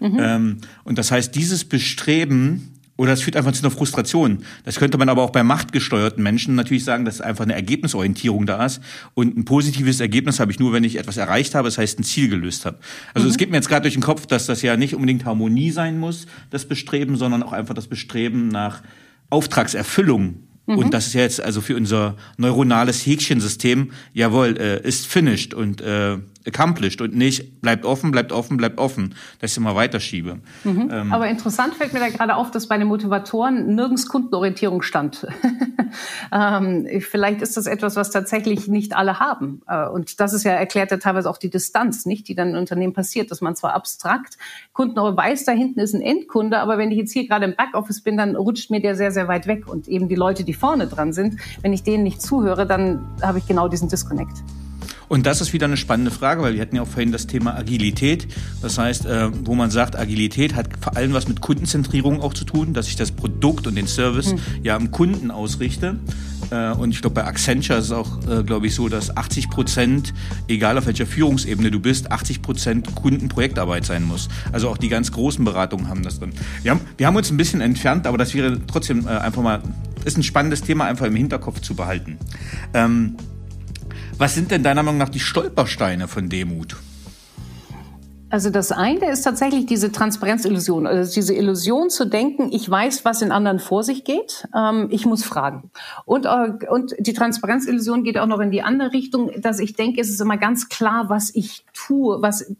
[0.00, 0.08] Mhm.
[0.08, 0.18] mhm.
[0.18, 4.44] Ähm, und das heißt, dieses Bestreben, oder es führt einfach zu einer Frustration.
[4.64, 8.64] Das könnte man aber auch bei machtgesteuerten Menschen natürlich sagen, dass einfach eine Ergebnisorientierung da
[8.64, 8.80] ist.
[9.14, 12.04] Und ein positives Ergebnis habe ich nur, wenn ich etwas erreicht habe, das heißt ein
[12.04, 12.78] Ziel gelöst habe.
[13.12, 13.30] Also mhm.
[13.30, 15.98] es geht mir jetzt gerade durch den Kopf, dass das ja nicht unbedingt Harmonie sein
[15.98, 18.82] muss, das Bestreben, sondern auch einfach das Bestreben nach
[19.28, 20.36] Auftragserfüllung.
[20.66, 20.78] Mhm.
[20.78, 25.80] Und das ist ja jetzt also für unser neuronales Häkchensystem, jawohl, äh, ist finished und
[25.80, 30.38] äh, accomplished und nicht bleibt offen, bleibt offen, bleibt offen, dass ich immer weiterschiebe.
[30.64, 30.90] Mhm.
[30.92, 35.26] Ähm, Aber interessant fällt mir da gerade auf, dass bei den Motivatoren nirgends Kundenorientierung stand.
[36.32, 39.62] ähm, vielleicht ist das etwas, was tatsächlich nicht alle haben.
[39.66, 42.58] Äh, und das ist ja erklärt ja teilweise auch die Distanz, nicht, die dann im
[42.58, 44.38] Unternehmen passiert, dass man zwar abstrakt
[44.72, 48.02] Kunden weiß, da hinten ist ein Endkunde, aber wenn ich jetzt hier gerade im Backoffice
[48.02, 49.66] bin, dann rutscht mir der sehr, sehr weit weg.
[49.66, 53.38] Und eben die Leute, die vorne dran sind, wenn ich denen nicht zuhöre, dann habe
[53.38, 54.42] ich genau diesen Disconnect.
[55.08, 57.56] Und das ist wieder eine spannende Frage, weil wir hatten ja auch vorhin das Thema
[57.56, 58.26] Agilität.
[58.60, 62.44] Das heißt, äh, wo man sagt, Agilität hat vor allem was mit Kundenzentrierung auch zu
[62.44, 64.38] tun, dass ich das Produkt und den Service mhm.
[64.62, 65.98] ja am Kunden ausrichte.
[66.50, 69.50] Äh, und ich glaube, bei Accenture ist es auch, äh, glaube ich, so, dass 80
[69.50, 70.14] Prozent,
[70.48, 74.28] egal auf welcher Führungsebene du bist, 80 Prozent Kundenprojektarbeit sein muss.
[74.52, 76.32] Also auch die ganz großen Beratungen haben das drin.
[76.62, 79.62] Wir haben, wir haben uns ein bisschen entfernt, aber das wäre trotzdem äh, einfach mal,
[80.04, 82.18] ist ein spannendes Thema einfach im Hinterkopf zu behalten.
[82.74, 83.16] Ähm,
[84.18, 86.76] was sind denn deiner Meinung nach die Stolpersteine von Demut?
[88.28, 93.22] Also das eine ist tatsächlich diese Transparenzillusion, also diese Illusion zu denken, ich weiß, was
[93.22, 95.70] in anderen vor sich geht, ähm, ich muss fragen.
[96.04, 100.00] Und, äh, und die Transparenzillusion geht auch noch in die andere Richtung, dass ich denke,
[100.00, 102.52] es ist immer ganz klar, was ich tue, was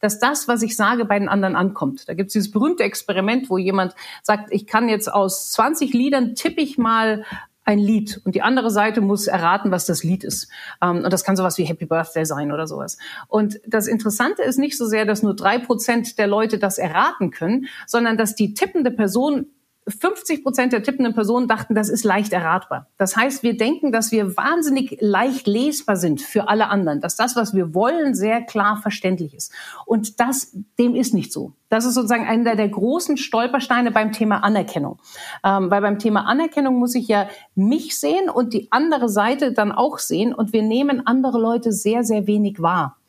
[0.00, 2.08] dass das, was ich sage, bei den anderen ankommt.
[2.08, 6.34] Da gibt es dieses berühmte Experiment, wo jemand sagt, ich kann jetzt aus 20 Liedern
[6.34, 7.24] tippe ich mal
[7.64, 10.48] ein Lied und die andere Seite muss erraten, was das Lied ist.
[10.82, 12.98] Ähm, und das kann sowas wie Happy Birthday sein oder sowas.
[13.28, 17.30] Und das Interessante ist nicht so sehr, dass nur drei Prozent der Leute das erraten
[17.30, 19.46] können, sondern dass die tippende Person
[19.88, 22.86] 50 Prozent der tippenden Personen dachten, das ist leicht erratbar.
[22.96, 27.36] Das heißt, wir denken, dass wir wahnsinnig leicht lesbar sind für alle anderen, dass das,
[27.36, 29.52] was wir wollen, sehr klar verständlich ist.
[29.86, 31.52] Und das, dem ist nicht so.
[31.70, 34.98] Das ist sozusagen einer der großen Stolpersteine beim Thema Anerkennung.
[35.44, 39.72] Ähm, weil beim Thema Anerkennung muss ich ja mich sehen und die andere Seite dann
[39.72, 42.99] auch sehen und wir nehmen andere Leute sehr, sehr wenig wahr.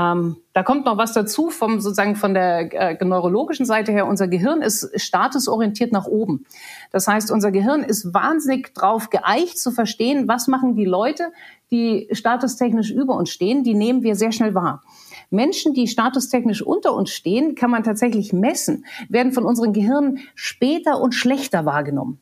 [0.00, 4.06] Ähm, da kommt noch was dazu vom sozusagen von der äh, neurologischen Seite her.
[4.06, 6.46] Unser Gehirn ist statusorientiert nach oben.
[6.90, 11.32] Das heißt, unser Gehirn ist wahnsinnig drauf geeicht zu verstehen, was machen die Leute,
[11.70, 13.62] die statustechnisch über uns stehen.
[13.62, 14.82] Die nehmen wir sehr schnell wahr.
[15.28, 21.00] Menschen, die statustechnisch unter uns stehen, kann man tatsächlich messen, werden von unserem Gehirn später
[21.00, 22.20] und schlechter wahrgenommen.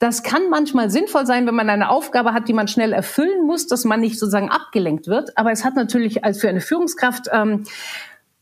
[0.00, 3.66] Das kann manchmal sinnvoll sein, wenn man eine Aufgabe hat, die man schnell erfüllen muss,
[3.66, 5.36] dass man nicht sozusagen abgelenkt wird.
[5.36, 7.64] Aber es hat natürlich als für eine Führungskraft ähm,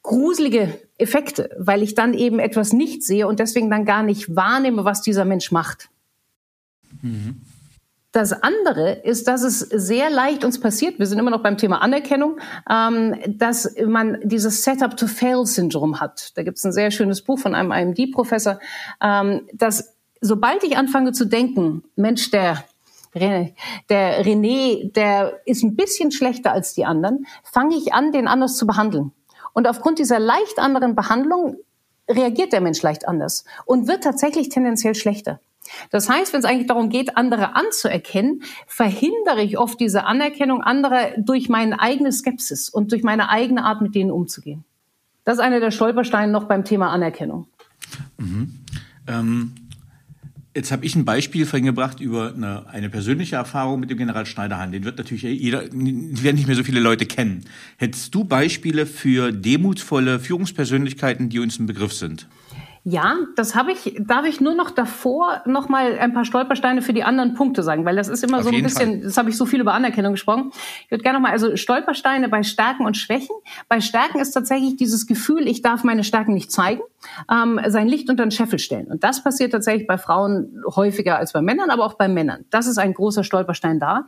[0.02, 4.84] gruselige Effekte, weil ich dann eben etwas nicht sehe und deswegen dann gar nicht wahrnehme,
[4.84, 5.88] was dieser Mensch macht.
[7.02, 7.42] Mhm.
[8.12, 11.82] Das andere ist, dass es sehr leicht uns passiert, wir sind immer noch beim Thema
[11.82, 12.38] Anerkennung,
[12.70, 16.36] ähm, dass man dieses Setup-to-Fail-Syndrom hat.
[16.36, 18.60] Da gibt es ein sehr schönes Buch von einem IMD-Professor,
[19.02, 22.64] ähm, dass sobald ich anfange zu denken, Mensch, der
[23.14, 28.56] der René, der ist ein bisschen schlechter als die anderen, fange ich an, den anders
[28.56, 29.12] zu behandeln.
[29.52, 31.56] Und aufgrund dieser leicht anderen Behandlung
[32.08, 35.40] reagiert der Mensch leicht anders und wird tatsächlich tendenziell schlechter.
[35.90, 41.10] Das heißt, wenn es eigentlich darum geht, andere anzuerkennen, verhindere ich oft diese Anerkennung anderer
[41.18, 44.64] durch meine eigene Skepsis und durch meine eigene Art, mit denen umzugehen.
[45.24, 47.48] Das ist einer der Stolpersteine noch beim Thema Anerkennung.
[48.16, 48.60] Mhm.
[49.06, 49.67] Ähm
[50.58, 54.26] Jetzt habe ich ein Beispiel vorhin gebracht über eine, eine persönliche Erfahrung mit dem General
[54.26, 54.72] Schneiderhahn.
[54.72, 57.44] Den wird natürlich jeder, die werden nicht mehr so viele Leute kennen.
[57.76, 62.26] Hättest du Beispiele für demutsvolle Führungspersönlichkeiten, die uns ein Begriff sind?
[62.84, 63.96] Ja, das habe ich.
[64.00, 67.84] Darf ich nur noch davor noch mal ein paar Stolpersteine für die anderen Punkte sagen,
[67.84, 68.92] weil das ist immer Auf so ein bisschen.
[68.92, 69.00] Fall.
[69.00, 70.52] Das habe ich so viel über Anerkennung gesprochen.
[70.84, 73.34] Ich würde gerne noch mal also Stolpersteine bei Stärken und Schwächen.
[73.68, 76.82] Bei Stärken ist tatsächlich dieses Gefühl, ich darf meine Stärken nicht zeigen,
[77.30, 78.86] ähm, sein Licht unter den Scheffel stellen.
[78.86, 82.44] Und das passiert tatsächlich bei Frauen häufiger als bei Männern, aber auch bei Männern.
[82.50, 84.06] Das ist ein großer Stolperstein da.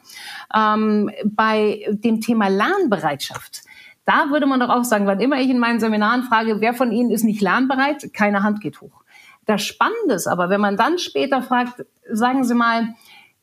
[0.54, 3.62] Ähm, bei dem Thema Lernbereitschaft
[4.10, 6.90] da würde man doch auch sagen, wann immer ich in meinen Seminaren frage, wer von
[6.90, 9.04] Ihnen ist nicht lernbereit, keine Hand geht hoch.
[9.46, 12.94] Das Spannende ist aber, wenn man dann später fragt, sagen Sie mal,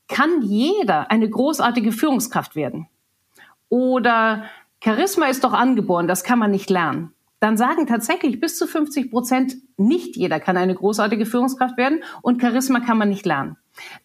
[0.10, 2.88] kann jeder eine großartige Führungskraft werden?
[3.70, 4.44] Oder
[4.84, 7.14] Charisma ist doch angeboren, das kann man nicht lernen.
[7.40, 12.42] Dann sagen tatsächlich bis zu 50 Prozent, nicht jeder kann eine großartige Führungskraft werden und
[12.42, 13.56] Charisma kann man nicht lernen.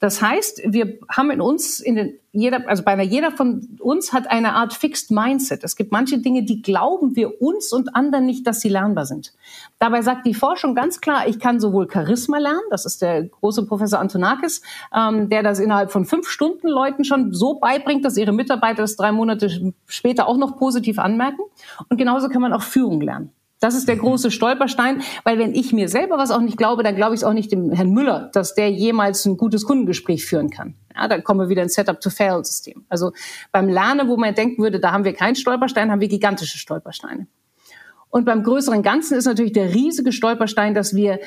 [0.00, 4.30] Das heißt, wir haben in uns, in den, jeder, also beinahe jeder von uns hat
[4.30, 5.64] eine Art Fixed Mindset.
[5.64, 9.32] Es gibt manche Dinge, die glauben wir uns und anderen nicht, dass sie lernbar sind.
[9.78, 13.66] Dabei sagt die Forschung ganz klar, ich kann sowohl Charisma lernen, das ist der große
[13.66, 14.62] Professor Antonakis,
[14.94, 18.96] ähm, der das innerhalb von fünf Stunden Leuten schon so beibringt, dass ihre Mitarbeiter das
[18.96, 21.42] drei Monate später auch noch positiv anmerken.
[21.88, 23.30] Und genauso kann man auch Führung lernen.
[23.62, 26.96] Das ist der große Stolperstein, weil wenn ich mir selber was auch nicht glaube, dann
[26.96, 30.50] glaube ich es auch nicht dem Herrn Müller, dass der jemals ein gutes Kundengespräch führen
[30.50, 30.74] kann.
[30.96, 32.84] Ja, dann kommen wir wieder ins Setup-to-Fail-System.
[32.88, 33.12] Also
[33.52, 37.28] beim Lernen, wo man denken würde, da haben wir keinen Stolperstein, haben wir gigantische Stolpersteine.
[38.10, 41.20] Und beim größeren Ganzen ist natürlich der riesige Stolperstein, dass wir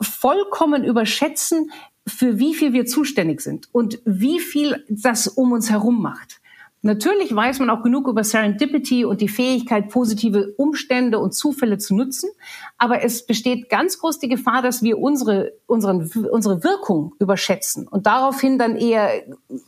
[0.00, 1.70] vollkommen überschätzen,
[2.06, 6.40] für wie viel wir zuständig sind und wie viel das um uns herum macht.
[6.80, 11.96] Natürlich weiß man auch genug über Serendipity und die Fähigkeit, positive Umstände und Zufälle zu
[11.96, 12.30] nutzen.
[12.76, 18.06] Aber es besteht ganz groß die Gefahr, dass wir unsere, unseren, unsere Wirkung überschätzen und
[18.06, 19.10] daraufhin dann eher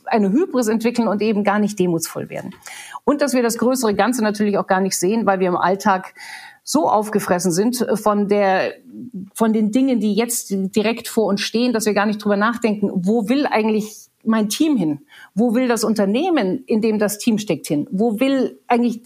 [0.05, 2.55] eine Hybris entwickeln und eben gar nicht demutsvoll werden.
[3.03, 6.13] Und dass wir das größere Ganze natürlich auch gar nicht sehen, weil wir im Alltag
[6.63, 8.75] so aufgefressen sind von der,
[9.33, 12.89] von den Dingen, die jetzt direkt vor uns stehen, dass wir gar nicht drüber nachdenken,
[12.93, 15.01] wo will eigentlich mein Team hin?
[15.33, 17.87] Wo will das Unternehmen, in dem das Team steckt, hin?
[17.91, 19.01] Wo will eigentlich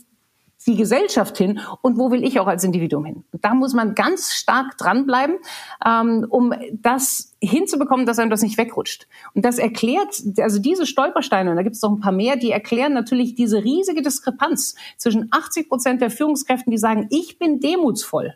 [0.67, 3.23] die Gesellschaft hin und wo will ich auch als Individuum hin?
[3.34, 5.38] Da muss man ganz stark dranbleiben,
[5.86, 9.07] ähm, um das hinzubekommen, dass einem das nicht wegrutscht.
[9.34, 12.51] Und das erklärt, also diese Stolpersteine, und da gibt es noch ein paar mehr, die
[12.51, 18.36] erklären natürlich diese riesige Diskrepanz zwischen 80 Prozent der Führungskräften, die sagen, ich bin demutsvoll,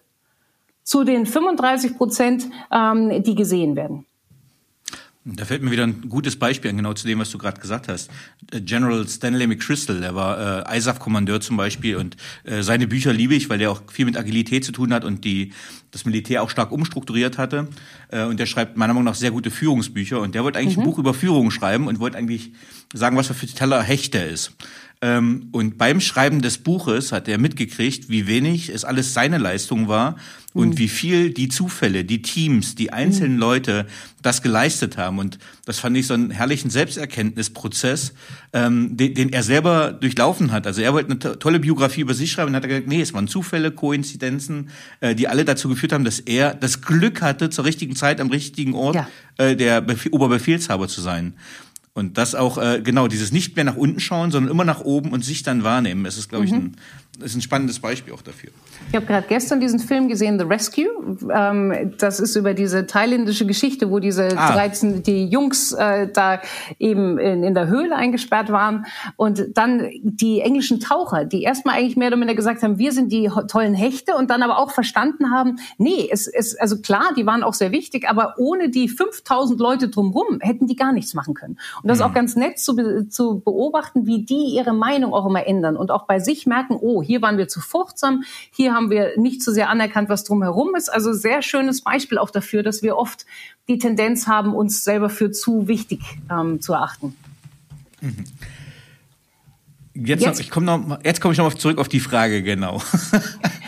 [0.83, 4.05] zu den 35 Prozent, ähm, die gesehen werden.
[5.35, 7.87] Da fällt mir wieder ein gutes Beispiel an, genau zu dem, was du gerade gesagt
[7.87, 8.09] hast.
[8.51, 13.35] Äh, General Stanley McChrystal, der war äh, ISAF-Kommandeur zum Beispiel und äh, seine Bücher liebe
[13.35, 15.53] ich, weil der auch viel mit Agilität zu tun hat und die
[15.91, 17.67] das Militär auch stark umstrukturiert hatte.
[18.09, 20.83] Äh, und der schreibt meiner Meinung nach sehr gute Führungsbücher und der wollte eigentlich mhm.
[20.83, 22.51] ein Buch über Führung schreiben und wollte eigentlich
[22.93, 24.53] sagen, was er für toller Hecht er ist.
[25.01, 29.87] Ähm, und beim Schreiben des Buches hat er mitgekriegt, wie wenig es alles seine Leistung
[29.87, 30.17] war
[30.53, 30.77] und mhm.
[30.77, 33.39] wie viel die Zufälle, die Teams, die einzelnen mhm.
[33.39, 33.85] Leute
[34.21, 35.19] das geleistet haben.
[35.19, 38.13] Und das fand ich so einen herrlichen Selbsterkenntnisprozess,
[38.51, 40.67] ähm, den, den, er selber durchlaufen hat.
[40.67, 43.13] Also er wollte eine to tolle Biografie über sich schreiben und hat gesagt, nee, es
[43.13, 44.69] waren Zufälle, Koinzidenzen,
[44.99, 48.29] äh, die alle dazu geführt haben, dass er das Glück hatte, zur richtigen Zeit am
[48.29, 49.07] richtigen Ort ja.
[49.37, 51.35] äh, der Bef Oberbefehlshaber zu sein.
[51.93, 55.11] Und das auch, äh, genau, dieses nicht mehr nach unten schauen, sondern immer nach oben
[55.11, 56.05] und sich dann wahrnehmen.
[56.05, 56.57] Es ist, glaube ich, mhm.
[56.57, 56.75] ein,
[57.21, 58.49] ist ein spannendes Beispiel auch dafür.
[58.89, 60.87] Ich habe gerade gestern diesen Film gesehen, The Rescue.
[61.31, 64.51] Ähm, das ist über diese thailändische Geschichte, wo diese ah.
[64.53, 66.41] 13, die Jungs äh, da
[66.79, 71.97] eben in, in der Höhle eingesperrt waren und dann die englischen Taucher, die erstmal eigentlich
[71.97, 75.31] mehr oder minder gesagt haben, wir sind die tollen Hechte und dann aber auch verstanden
[75.31, 79.59] haben, nee, es ist also klar, die waren auch sehr wichtig, aber ohne die 5000
[79.59, 81.57] Leute drumherum hätten die gar nichts machen können.
[81.81, 82.03] Und das mhm.
[82.03, 85.91] ist auch ganz nett zu, zu beobachten, wie die ihre Meinung auch immer ändern und
[85.91, 89.51] auch bei sich merken, oh, hier waren wir zu furchtsam, hier haben wir nicht so
[89.51, 90.93] sehr anerkannt, was drumherum ist.
[90.93, 93.25] Also sehr schönes Beispiel auch dafür, dass wir oft
[93.67, 97.15] die Tendenz haben, uns selber für zu wichtig ähm, zu erachten.
[98.01, 98.25] Mhm.
[99.95, 102.79] Jetzt, jetzt, noch, ich komm noch, jetzt komme ich noch zurück auf die Frage, genau.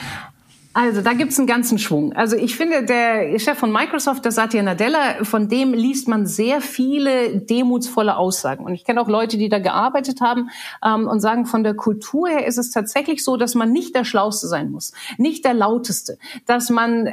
[0.74, 2.14] Also da gibt's einen ganzen Schwung.
[2.14, 6.62] Also ich finde, der Chef von Microsoft, der Satya Nadella, von dem liest man sehr
[6.62, 8.64] viele demutsvolle Aussagen.
[8.64, 10.50] Und ich kenne auch Leute, die da gearbeitet haben
[10.86, 14.06] ähm, und sagen, von der Kultur her ist es tatsächlich so, dass man nicht der
[14.06, 17.10] Schlauste sein muss, nicht der Lauteste, dass man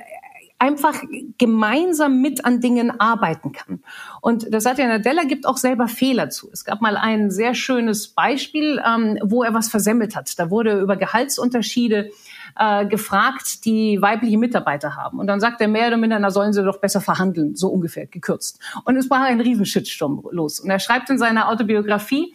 [0.61, 1.03] einfach
[1.39, 3.81] gemeinsam mit an Dingen arbeiten kann.
[4.21, 6.49] Und das Satya Nadella gibt auch selber Fehler zu.
[6.53, 10.37] Es gab mal ein sehr schönes Beispiel, ähm, wo er was versemmelt hat.
[10.39, 12.11] Da wurde über Gehaltsunterschiede
[12.59, 15.19] äh, gefragt, die weibliche Mitarbeiter haben.
[15.19, 18.07] Und dann sagt er mehr oder minder, na sollen sie doch besser verhandeln, so ungefähr
[18.07, 18.61] gekürzt.
[18.85, 20.61] Und es war ein Riesenshitsturm los.
[20.61, 22.35] Und er schreibt in seiner Autobiografie,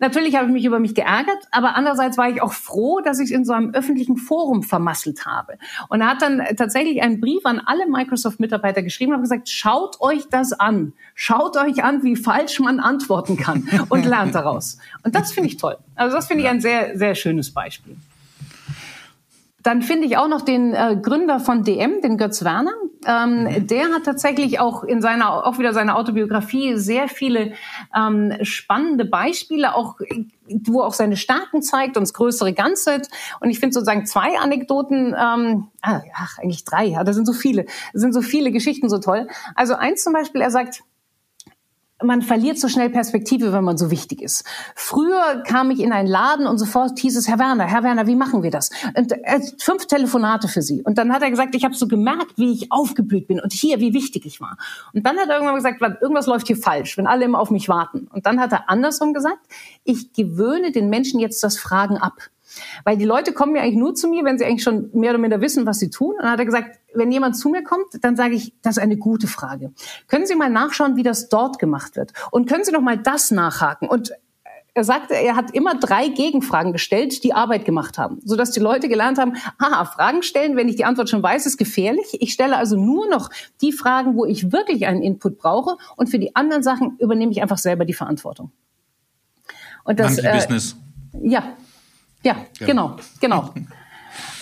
[0.00, 3.26] Natürlich habe ich mich über mich geärgert, aber andererseits war ich auch froh, dass ich
[3.26, 5.58] es in so einem öffentlichen Forum vermasselt habe.
[5.90, 10.26] Und er hat dann tatsächlich einen Brief an alle Microsoft-Mitarbeiter geschrieben und gesagt, schaut euch
[10.30, 10.94] das an.
[11.14, 14.78] Schaut euch an, wie falsch man antworten kann und lernt daraus.
[15.02, 15.76] Und das finde ich toll.
[15.96, 17.96] Also das finde ich ein sehr, sehr schönes Beispiel.
[19.62, 22.72] Dann finde ich auch noch den äh, Gründer von DM, den Götz Werner.
[23.06, 23.66] Ähm, mhm.
[23.66, 27.52] Der hat tatsächlich auch in seiner, auch wieder seiner Autobiografie sehr viele
[27.96, 29.96] ähm, spannende Beispiele, auch
[30.48, 33.02] wo auch seine Stärken zeigt und das größere Ganze.
[33.40, 37.66] Und ich finde sozusagen zwei Anekdoten, ähm, ach, eigentlich drei, ja, da sind so viele,
[37.92, 39.28] sind so viele Geschichten so toll.
[39.54, 40.82] Also eins zum Beispiel, er sagt,
[42.02, 44.44] man verliert so schnell Perspektive, wenn man so wichtig ist.
[44.74, 48.16] Früher kam ich in einen Laden und sofort hieß es, Herr Werner, Herr Werner, wie
[48.16, 48.70] machen wir das?
[48.96, 50.82] Und äh, fünf Telefonate für Sie.
[50.82, 53.80] Und dann hat er gesagt, ich habe so gemerkt, wie ich aufgeblüht bin und hier,
[53.80, 54.56] wie wichtig ich war.
[54.92, 57.68] Und dann hat er irgendwann gesagt, irgendwas läuft hier falsch, wenn alle immer auf mich
[57.68, 58.08] warten.
[58.12, 59.40] Und dann hat er andersrum gesagt,
[59.84, 62.14] ich gewöhne den Menschen jetzt das Fragen ab.
[62.84, 65.18] Weil die Leute kommen ja eigentlich nur zu mir, wenn sie eigentlich schon mehr oder
[65.18, 66.14] minder wissen, was sie tun.
[66.16, 68.82] Und dann hat er gesagt, wenn jemand zu mir kommt, dann sage ich, das ist
[68.82, 69.72] eine gute Frage.
[70.08, 72.12] Können Sie mal nachschauen, wie das dort gemacht wird?
[72.30, 73.88] Und können Sie noch mal das nachhaken?
[73.88, 74.12] Und
[74.74, 78.88] er sagte, er hat immer drei Gegenfragen gestellt, die Arbeit gemacht haben, sodass die Leute
[78.88, 82.16] gelernt haben, aha, Fragen stellen, wenn ich die Antwort schon weiß, ist gefährlich.
[82.20, 83.30] Ich stelle also nur noch
[83.60, 87.42] die Fragen, wo ich wirklich einen Input brauche und für die anderen Sachen übernehme ich
[87.42, 88.52] einfach selber die Verantwortung.
[89.84, 90.76] Und das äh, Business.
[91.20, 91.56] Ja,
[92.22, 93.50] ja, ja, genau, genau.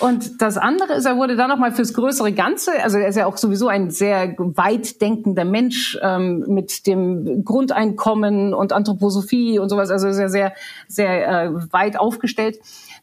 [0.00, 3.26] Und das andere ist, er wurde dann nochmal fürs größere Ganze, also er ist ja
[3.26, 9.90] auch sowieso ein sehr weit denkender Mensch ähm, mit dem Grundeinkommen und Anthroposophie und sowas,
[9.90, 10.52] also sehr, sehr,
[10.86, 12.58] sehr äh, weit aufgestellt.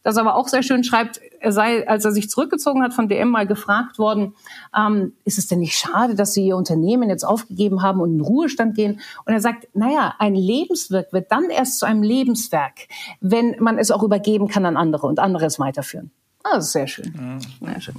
[0.06, 3.28] Das aber auch sehr schön schreibt, er sei, als er sich zurückgezogen hat von DM
[3.28, 4.36] mal gefragt worden,
[4.72, 8.20] ähm, ist es denn nicht schade, dass Sie Ihr Unternehmen jetzt aufgegeben haben und in
[8.20, 9.00] Ruhestand gehen?
[9.24, 12.86] Und er sagt, naja, ein Lebenswerk wird dann erst zu einem Lebenswerk,
[13.20, 16.12] wenn man es auch übergeben kann an andere und andere es weiterführen.
[16.44, 17.12] Ah, das ist sehr schön.
[17.60, 17.72] Ja.
[17.72, 17.96] Sehr schön.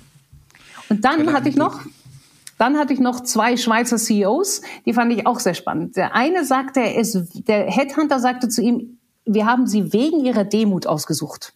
[0.87, 1.81] Und dann hatte ich noch,
[2.57, 5.97] dann hatte ich noch zwei Schweizer CEOs, die fand ich auch sehr spannend.
[5.97, 10.45] Der eine sagte, er ist, der Headhunter sagte zu ihm, wir haben sie wegen ihrer
[10.45, 11.53] Demut ausgesucht.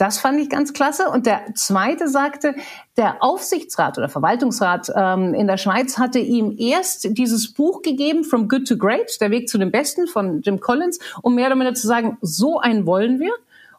[0.00, 1.10] Das fand ich ganz klasse.
[1.10, 2.54] Und der zweite sagte,
[2.96, 8.48] der Aufsichtsrat oder Verwaltungsrat ähm, in der Schweiz hatte ihm erst dieses Buch gegeben, From
[8.48, 11.74] Good to Great, der Weg zu dem Besten von Jim Collins, um mehr oder weniger
[11.74, 13.32] zu sagen, so einen wollen wir.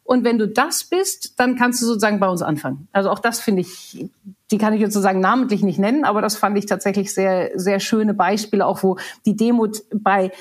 [0.04, 2.88] Und wenn du das bist, dann kannst du sozusagen bei uns anfangen.
[2.92, 4.08] Also auch das finde ich,
[4.52, 8.14] die kann ich sozusagen namentlich nicht nennen, aber das fand ich tatsächlich sehr, sehr schöne
[8.14, 10.32] Beispiele, auch wo die Demut bei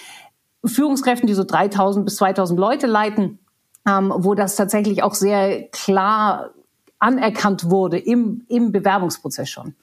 [0.63, 3.39] Führungskräften, die so 3000 bis 2000 Leute leiten,
[3.87, 6.51] ähm, wo das tatsächlich auch sehr klar
[6.99, 9.75] anerkannt wurde im, im Bewerbungsprozess schon.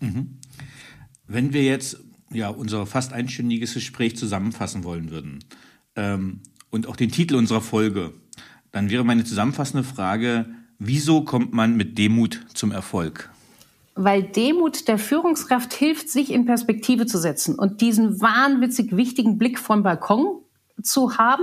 [0.00, 0.38] Mhm.
[1.26, 1.98] Wenn wir jetzt
[2.32, 5.44] ja unser fast einstündiges Gespräch zusammenfassen wollen würden
[5.96, 8.12] ähm, und auch den Titel unserer Folge
[8.72, 10.46] dann wäre meine zusammenfassende Frage,
[10.78, 13.30] wieso kommt man mit Demut zum Erfolg?
[13.94, 19.58] Weil Demut der Führungskraft hilft, sich in Perspektive zu setzen und diesen wahnwitzig wichtigen Blick
[19.58, 20.42] vom Balkon
[20.82, 21.42] zu haben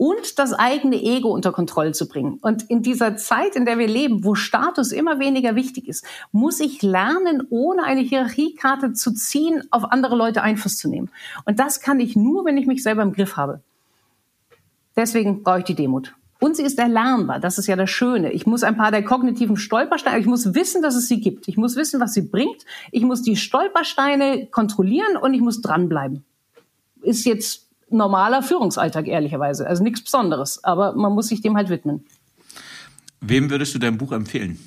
[0.00, 2.38] und das eigene Ego unter Kontrolle zu bringen.
[2.40, 6.58] Und in dieser Zeit, in der wir leben, wo Status immer weniger wichtig ist, muss
[6.58, 11.10] ich lernen, ohne eine Hierarchiekarte zu ziehen, auf andere Leute Einfluss zu nehmen.
[11.44, 13.60] Und das kann ich nur, wenn ich mich selber im Griff habe.
[14.96, 16.14] Deswegen brauche ich die Demut.
[16.38, 17.38] Und sie ist erlernbar.
[17.38, 18.32] Das ist ja das Schöne.
[18.32, 21.46] Ich muss ein paar der kognitiven Stolpersteine, ich muss wissen, dass es sie gibt.
[21.46, 22.64] Ich muss wissen, was sie bringt.
[22.90, 26.24] Ich muss die Stolpersteine kontrollieren und ich muss dranbleiben.
[27.02, 29.66] Ist jetzt normaler Führungsalltag, ehrlicherweise.
[29.66, 30.62] Also nichts Besonderes.
[30.64, 32.04] Aber man muss sich dem halt widmen.
[33.20, 34.58] Wem würdest du dein Buch empfehlen?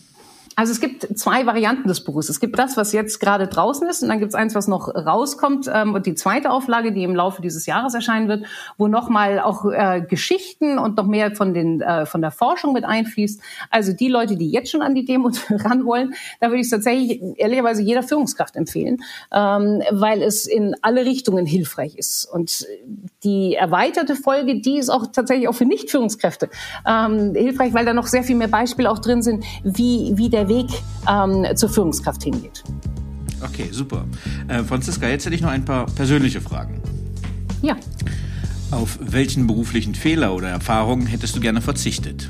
[0.55, 2.29] Also es gibt zwei Varianten des Buches.
[2.29, 4.93] Es gibt das, was jetzt gerade draußen ist, und dann gibt es eins, was noch
[4.93, 8.45] rauskommt, ähm, und die zweite Auflage, die im Laufe dieses Jahres erscheinen wird,
[8.77, 12.85] wo nochmal auch äh, Geschichten und noch mehr von den äh, von der Forschung mit
[12.85, 13.41] einfließt.
[13.69, 17.21] Also die Leute, die jetzt schon an die Demo ran wollen, da würde ich tatsächlich
[17.37, 18.97] ehrlicherweise jeder Führungskraft empfehlen,
[19.31, 22.25] ähm, weil es in alle Richtungen hilfreich ist.
[22.25, 22.67] Und
[23.23, 26.49] die erweiterte Folge, die ist auch tatsächlich auch für Nicht-Führungskräfte
[26.87, 30.42] ähm, hilfreich, weil da noch sehr viel mehr Beispiele auch drin sind, wie wie der
[30.43, 30.67] der Weg
[31.09, 32.63] ähm, zur Führungskraft hingeht.
[33.41, 34.05] Okay, super.
[34.47, 36.81] Äh, Franziska, jetzt hätte ich noch ein paar persönliche Fragen.
[37.61, 37.75] Ja.
[38.71, 42.29] Auf welchen beruflichen Fehler oder Erfahrungen hättest du gerne verzichtet?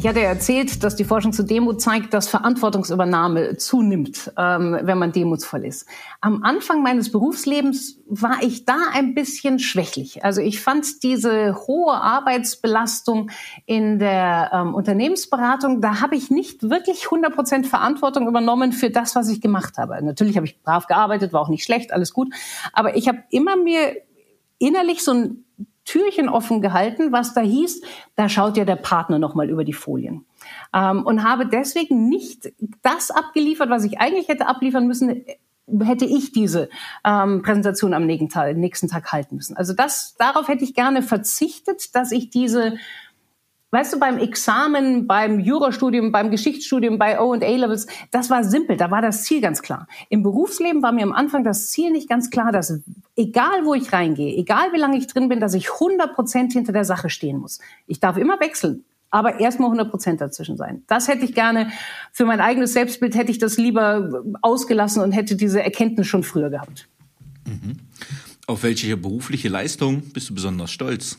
[0.00, 5.12] Ich hatte erzählt, dass die Forschung zu Demut zeigt, dass Verantwortungsübernahme zunimmt, ähm, wenn man
[5.12, 5.86] demutsvoll ist.
[6.22, 10.24] Am Anfang meines Berufslebens war ich da ein bisschen schwächlich.
[10.24, 13.30] Also ich fand diese hohe Arbeitsbelastung
[13.66, 19.14] in der ähm, Unternehmensberatung, da habe ich nicht wirklich 100 Prozent Verantwortung übernommen für das,
[19.14, 20.02] was ich gemacht habe.
[20.02, 22.32] Natürlich habe ich brav gearbeitet, war auch nicht schlecht, alles gut.
[22.72, 23.96] Aber ich habe immer mir
[24.58, 25.44] innerlich so ein
[25.84, 27.82] Türchen offen gehalten, was da hieß,
[28.16, 30.26] da schaut ja der Partner nochmal über die Folien.
[30.74, 32.52] Ähm, und habe deswegen nicht
[32.82, 35.24] das abgeliefert, was ich eigentlich hätte abliefern müssen,
[35.82, 36.68] hätte ich diese
[37.04, 39.56] ähm, Präsentation am nächsten Tag, nächsten Tag halten müssen.
[39.56, 42.76] Also das, darauf hätte ich gerne verzichtet, dass ich diese
[43.72, 48.76] Weißt du, beim Examen, beim Jurastudium, beim Geschichtsstudium, bei O und A-Levels, das war simpel,
[48.76, 49.86] da war das Ziel ganz klar.
[50.08, 52.80] Im Berufsleben war mir am Anfang das Ziel nicht ganz klar, dass
[53.16, 56.72] egal wo ich reingehe, egal wie lange ich drin bin, dass ich 100 Prozent hinter
[56.72, 57.60] der Sache stehen muss.
[57.86, 60.82] Ich darf immer wechseln, aber erstmal 100 Prozent dazwischen sein.
[60.88, 61.70] Das hätte ich gerne,
[62.10, 66.50] für mein eigenes Selbstbild hätte ich das lieber ausgelassen und hätte diese Erkenntnis schon früher
[66.50, 66.88] gehabt.
[67.46, 67.76] Mhm.
[68.48, 71.18] Auf welche berufliche Leistung bist du besonders stolz?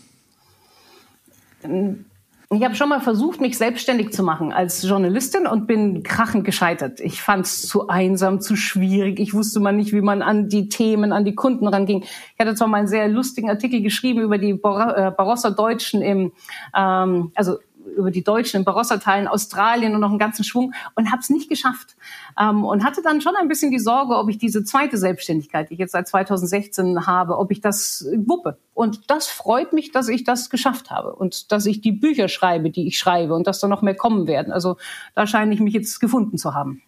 [2.53, 6.99] Ich habe schon mal versucht, mich selbstständig zu machen als Journalistin und bin krachend gescheitert.
[6.99, 9.21] Ich fand es zu einsam, zu schwierig.
[9.21, 12.03] Ich wusste mal nicht, wie man an die Themen, an die Kunden ranging.
[12.03, 16.33] Ich hatte zwar mal einen sehr lustigen Artikel geschrieben über die äh, Barossa Deutschen im,
[16.75, 17.57] ähm, also
[17.95, 21.49] über die Deutschen in Barossa-Teilen, Australien und noch einen ganzen Schwung und habe es nicht
[21.49, 21.95] geschafft.
[22.39, 25.73] Ähm, und hatte dann schon ein bisschen die Sorge, ob ich diese zweite Selbstständigkeit, die
[25.73, 28.57] ich jetzt seit 2016 habe, ob ich das wuppe.
[28.73, 32.69] Und das freut mich, dass ich das geschafft habe und dass ich die Bücher schreibe,
[32.69, 34.51] die ich schreibe und dass da noch mehr kommen werden.
[34.51, 34.77] Also
[35.15, 36.81] da scheine ich mich jetzt gefunden zu haben.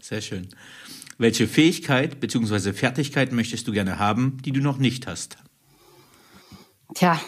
[0.00, 0.48] Sehr schön.
[1.18, 2.72] Welche Fähigkeit bzw.
[2.72, 5.36] Fertigkeit möchtest du gerne haben, die du noch nicht hast?
[6.94, 7.20] Tja,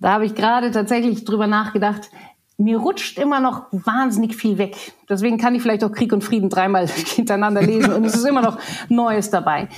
[0.00, 2.10] da habe ich gerade tatsächlich drüber nachgedacht.
[2.56, 4.76] Mir rutscht immer noch wahnsinnig viel weg.
[5.08, 8.42] Deswegen kann ich vielleicht auch Krieg und Frieden dreimal hintereinander lesen und es ist immer
[8.42, 9.68] noch Neues dabei.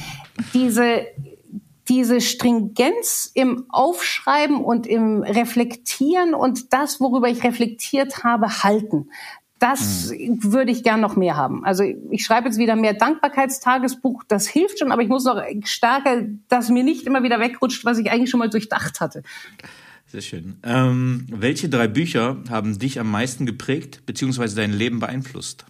[0.54, 1.06] Diese,
[1.88, 9.10] diese Stringenz im Aufschreiben und im Reflektieren und das, worüber ich reflektiert habe, halten.
[9.58, 10.52] Das mhm.
[10.52, 11.64] würde ich gern noch mehr haben.
[11.66, 14.24] Also ich schreibe jetzt wieder mehr Dankbarkeitstagesbuch.
[14.26, 17.98] Das hilft schon, aber ich muss noch stärker, dass mir nicht immer wieder wegrutscht, was
[17.98, 19.22] ich eigentlich schon mal durchdacht hatte.
[20.11, 20.56] Sehr schön.
[20.64, 24.56] Ähm, welche drei Bücher haben dich am meisten geprägt bzw.
[24.56, 25.64] dein Leben beeinflusst?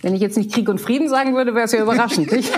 [0.00, 2.32] Wenn ich jetzt nicht Krieg und Frieden sagen würde, wäre es ja überraschend.
[2.32, 2.50] Nicht?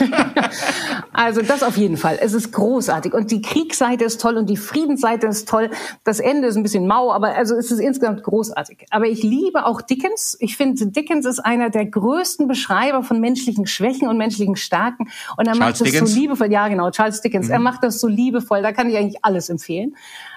[1.12, 2.18] also das auf jeden Fall.
[2.20, 3.12] Es ist großartig.
[3.12, 5.70] Und die Kriegsseite ist toll und die Friedensseite ist toll.
[6.04, 8.86] Das Ende ist ein bisschen mau, aber also es ist insgesamt großartig.
[8.90, 10.36] Aber ich liebe auch Dickens.
[10.38, 15.08] Ich finde, Dickens ist einer der größten Beschreiber von menschlichen Schwächen und menschlichen Stärken.
[15.36, 16.12] Und er Charles macht das Dickens?
[16.12, 16.52] so liebevoll.
[16.52, 17.46] Ja, genau, Charles Dickens.
[17.46, 17.52] Mhm.
[17.52, 18.62] Er macht das so liebevoll.
[18.62, 19.96] Da kann ich eigentlich alles empfehlen.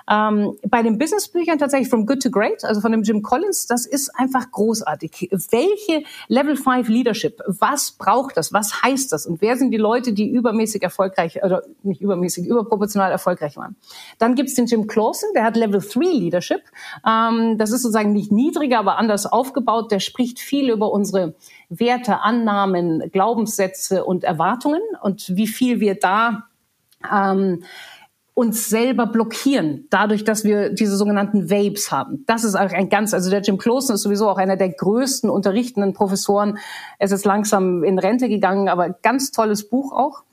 [0.10, 3.86] Ähm, bei den Businessbüchern tatsächlich From Good to Great, also von dem Jim Collins, das
[3.86, 5.30] ist einfach großartig.
[5.51, 10.14] Welche Level 5 Leadership, was braucht das, was heißt das und wer sind die Leute,
[10.14, 13.76] die übermäßig erfolgreich, oder nicht übermäßig, überproportional erfolgreich waren.
[14.18, 16.62] Dann gibt's den Jim Clausen, der hat Level 3 Leadership.
[17.08, 19.91] Ähm, das ist sozusagen nicht niedriger, aber anders aufgebaut.
[19.91, 21.36] Der spricht viel über unsere
[21.70, 26.47] Werte, Annahmen, Glaubenssätze und Erwartungen und wie viel wir da
[27.12, 27.64] ähm,
[28.36, 32.23] uns selber blockieren, dadurch, dass wir diese sogenannten Vapes haben.
[32.25, 35.29] Das ist auch ein ganz, also der Jim Closen ist sowieso auch einer der größten
[35.29, 36.57] unterrichtenden Professoren.
[36.97, 40.23] Er ist langsam in Rente gegangen, aber ganz tolles Buch auch.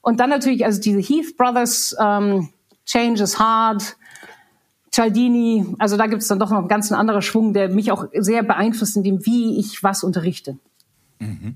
[0.00, 2.48] Und dann natürlich, also diese Heath Brothers, ähm,
[2.84, 3.96] Change is Hard,
[4.90, 8.06] Cialdini, also da gibt es dann doch noch einen ganz anderer Schwung, der mich auch
[8.14, 10.58] sehr beeinflusst in dem, wie ich was unterrichte.
[11.18, 11.54] Mhm.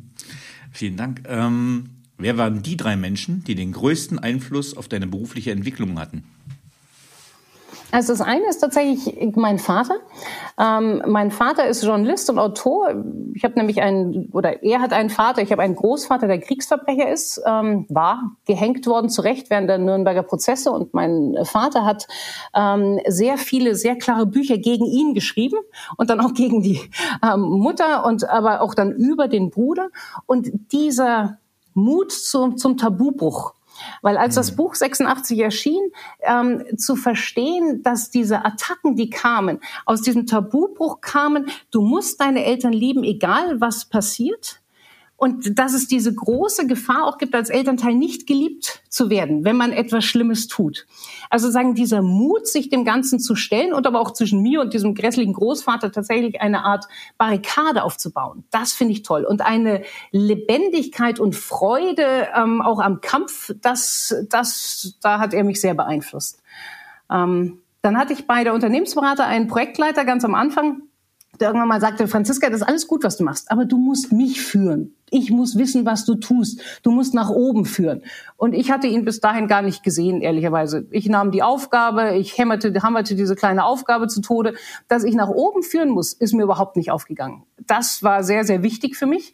[0.72, 1.22] Vielen Dank.
[1.26, 6.25] Ähm Wer waren die drei Menschen, die den größten Einfluss auf deine berufliche Entwicklung hatten?
[7.93, 9.95] Also das eine ist tatsächlich mein Vater.
[10.59, 12.95] Ähm, mein Vater ist Journalist und Autor.
[13.35, 17.11] Ich habe nämlich einen, oder er hat einen Vater, ich habe einen Großvater, der Kriegsverbrecher
[17.11, 20.71] ist, ähm, war gehängt worden, zu Recht während der Nürnberger Prozesse.
[20.71, 22.07] Und mein Vater hat
[22.55, 25.59] ähm, sehr viele, sehr klare Bücher gegen ihn geschrieben
[25.97, 26.81] und dann auch gegen die
[27.25, 29.89] ähm, Mutter und aber auch dann über den Bruder.
[30.27, 31.39] Und dieser
[31.75, 33.55] Mut zum, zum Tabubruch.
[34.03, 34.57] Weil als das mhm.
[34.57, 35.91] Buch 86 erschien,
[36.23, 42.45] ähm, zu verstehen, dass diese Attacken, die kamen, aus diesem Tabubruch kamen, du musst deine
[42.45, 44.61] Eltern lieben, egal was passiert
[45.21, 49.55] und dass es diese große Gefahr auch gibt, als Elternteil nicht geliebt zu werden, wenn
[49.55, 50.87] man etwas Schlimmes tut.
[51.29, 54.73] Also sagen, dieser Mut, sich dem Ganzen zu stellen und aber auch zwischen mir und
[54.73, 56.87] diesem grässlichen Großvater tatsächlich eine Art
[57.18, 59.27] Barrikade aufzubauen, das finde ich toll.
[59.27, 65.61] Und eine Lebendigkeit und Freude ähm, auch am Kampf, das, das, da hat er mich
[65.61, 66.41] sehr beeinflusst.
[67.12, 70.85] Ähm, dann hatte ich bei der Unternehmensberater einen Projektleiter ganz am Anfang,
[71.47, 74.41] irgendwann mal sagte, Franziska, das ist alles gut, was du machst, aber du musst mich
[74.41, 74.95] führen.
[75.11, 76.61] Ich muss wissen, was du tust.
[76.82, 78.03] Du musst nach oben führen.
[78.36, 80.86] Und ich hatte ihn bis dahin gar nicht gesehen, ehrlicherweise.
[80.91, 84.55] Ich nahm die Aufgabe, ich hämmerte, hammerte diese kleine Aufgabe zu Tode.
[84.88, 87.43] Dass ich nach oben führen muss, ist mir überhaupt nicht aufgegangen.
[87.66, 89.32] Das war sehr, sehr wichtig für mich.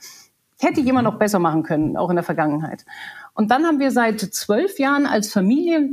[0.59, 2.86] Hätte ich immer noch besser machen können, auch in der Vergangenheit.
[3.34, 5.90] Und dann haben wir seit zwölf Jahren als Familie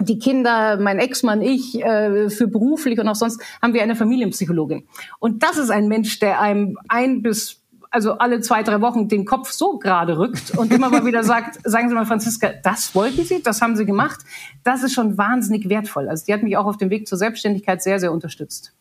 [0.00, 4.86] die Kinder, mein Ex-Mann, ich, äh, für beruflich und auch sonst haben wir eine Familienpsychologin.
[5.18, 7.60] Und das ist ein Mensch, der einem ein bis
[7.94, 11.60] also alle zwei, drei Wochen den Kopf so gerade rückt und immer mal wieder sagt,
[11.64, 14.20] sagen Sie mal, Franziska, das wollten Sie, das haben Sie gemacht.
[14.64, 16.08] Das ist schon wahnsinnig wertvoll.
[16.08, 18.72] Also die hat mich auch auf dem Weg zur Selbstständigkeit sehr, sehr unterstützt.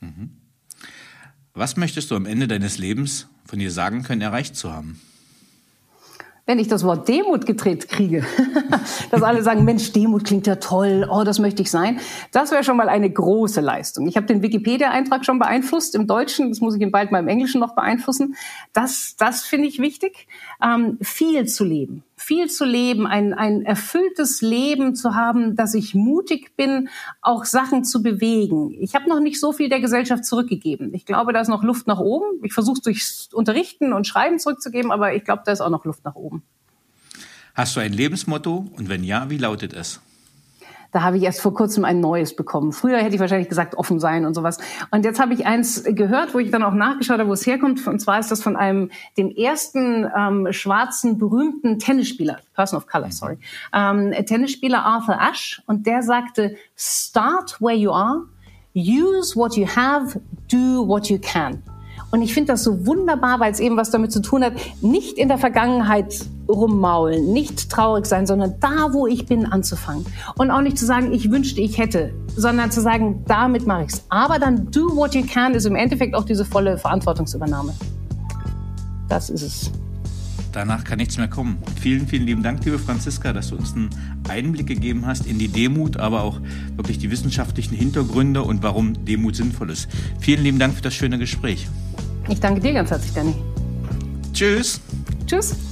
[0.00, 0.32] Mhm.
[1.54, 5.00] Was möchtest du am Ende deines Lebens von dir sagen können, erreicht zu haben?
[6.52, 8.26] Wenn ich das Wort Demut gedreht kriege,
[9.10, 11.98] dass alle sagen, Mensch, Demut klingt ja toll, oh, das möchte ich sein,
[12.30, 14.06] das wäre schon mal eine große Leistung.
[14.06, 17.58] Ich habe den Wikipedia-Eintrag schon beeinflusst im Deutschen, das muss ich bald mal im Englischen
[17.58, 18.34] noch beeinflussen.
[18.74, 20.28] Das, das finde ich wichtig,
[20.62, 25.94] ähm, viel zu leben viel zu leben, ein, ein erfülltes Leben zu haben, dass ich
[25.94, 26.88] mutig bin,
[27.20, 28.74] auch Sachen zu bewegen.
[28.80, 30.94] Ich habe noch nicht so viel der Gesellschaft zurückgegeben.
[30.94, 32.26] Ich glaube, da ist noch Luft nach oben.
[32.42, 36.04] Ich versuche durch Unterrichten und Schreiben zurückzugeben, aber ich glaube, da ist auch noch Luft
[36.04, 36.42] nach oben.
[37.54, 40.00] Hast du ein Lebensmotto und wenn ja, wie lautet es?
[40.92, 42.70] Da habe ich erst vor kurzem ein neues bekommen.
[42.70, 44.58] Früher hätte ich wahrscheinlich gesagt, offen sein und sowas.
[44.90, 47.86] Und jetzt habe ich eins gehört, wo ich dann auch nachgeschaut habe, wo es herkommt.
[47.86, 53.10] Und zwar ist das von einem, dem ersten ähm, schwarzen, berühmten Tennisspieler, Person of Color,
[53.10, 53.38] sorry,
[53.72, 55.62] ähm, Tennisspieler Arthur Ashe.
[55.66, 58.26] Und der sagte, start where you are,
[58.74, 60.20] use what you have,
[60.50, 61.62] do what you can.
[62.10, 65.16] Und ich finde das so wunderbar, weil es eben was damit zu tun hat, nicht
[65.16, 70.06] in der Vergangenheit rummaulen, nicht traurig sein, sondern da, wo ich bin, anzufangen.
[70.36, 74.04] Und auch nicht zu sagen, ich wünschte, ich hätte, sondern zu sagen, damit mache ich's.
[74.08, 77.74] Aber dann do what you can ist im Endeffekt auch diese volle Verantwortungsübernahme.
[79.08, 79.72] Das ist es.
[80.52, 81.58] Danach kann nichts mehr kommen.
[81.80, 83.90] Vielen, vielen lieben Dank, liebe Franziska, dass du uns einen
[84.28, 86.40] Einblick gegeben hast in die Demut, aber auch
[86.76, 89.88] wirklich die wissenschaftlichen Hintergründe und warum Demut sinnvoll ist.
[90.20, 91.66] Vielen lieben Dank für das schöne Gespräch.
[92.28, 93.34] Ich danke dir ganz herzlich, Danny.
[94.32, 94.80] Tschüss.
[95.26, 95.71] Tschüss.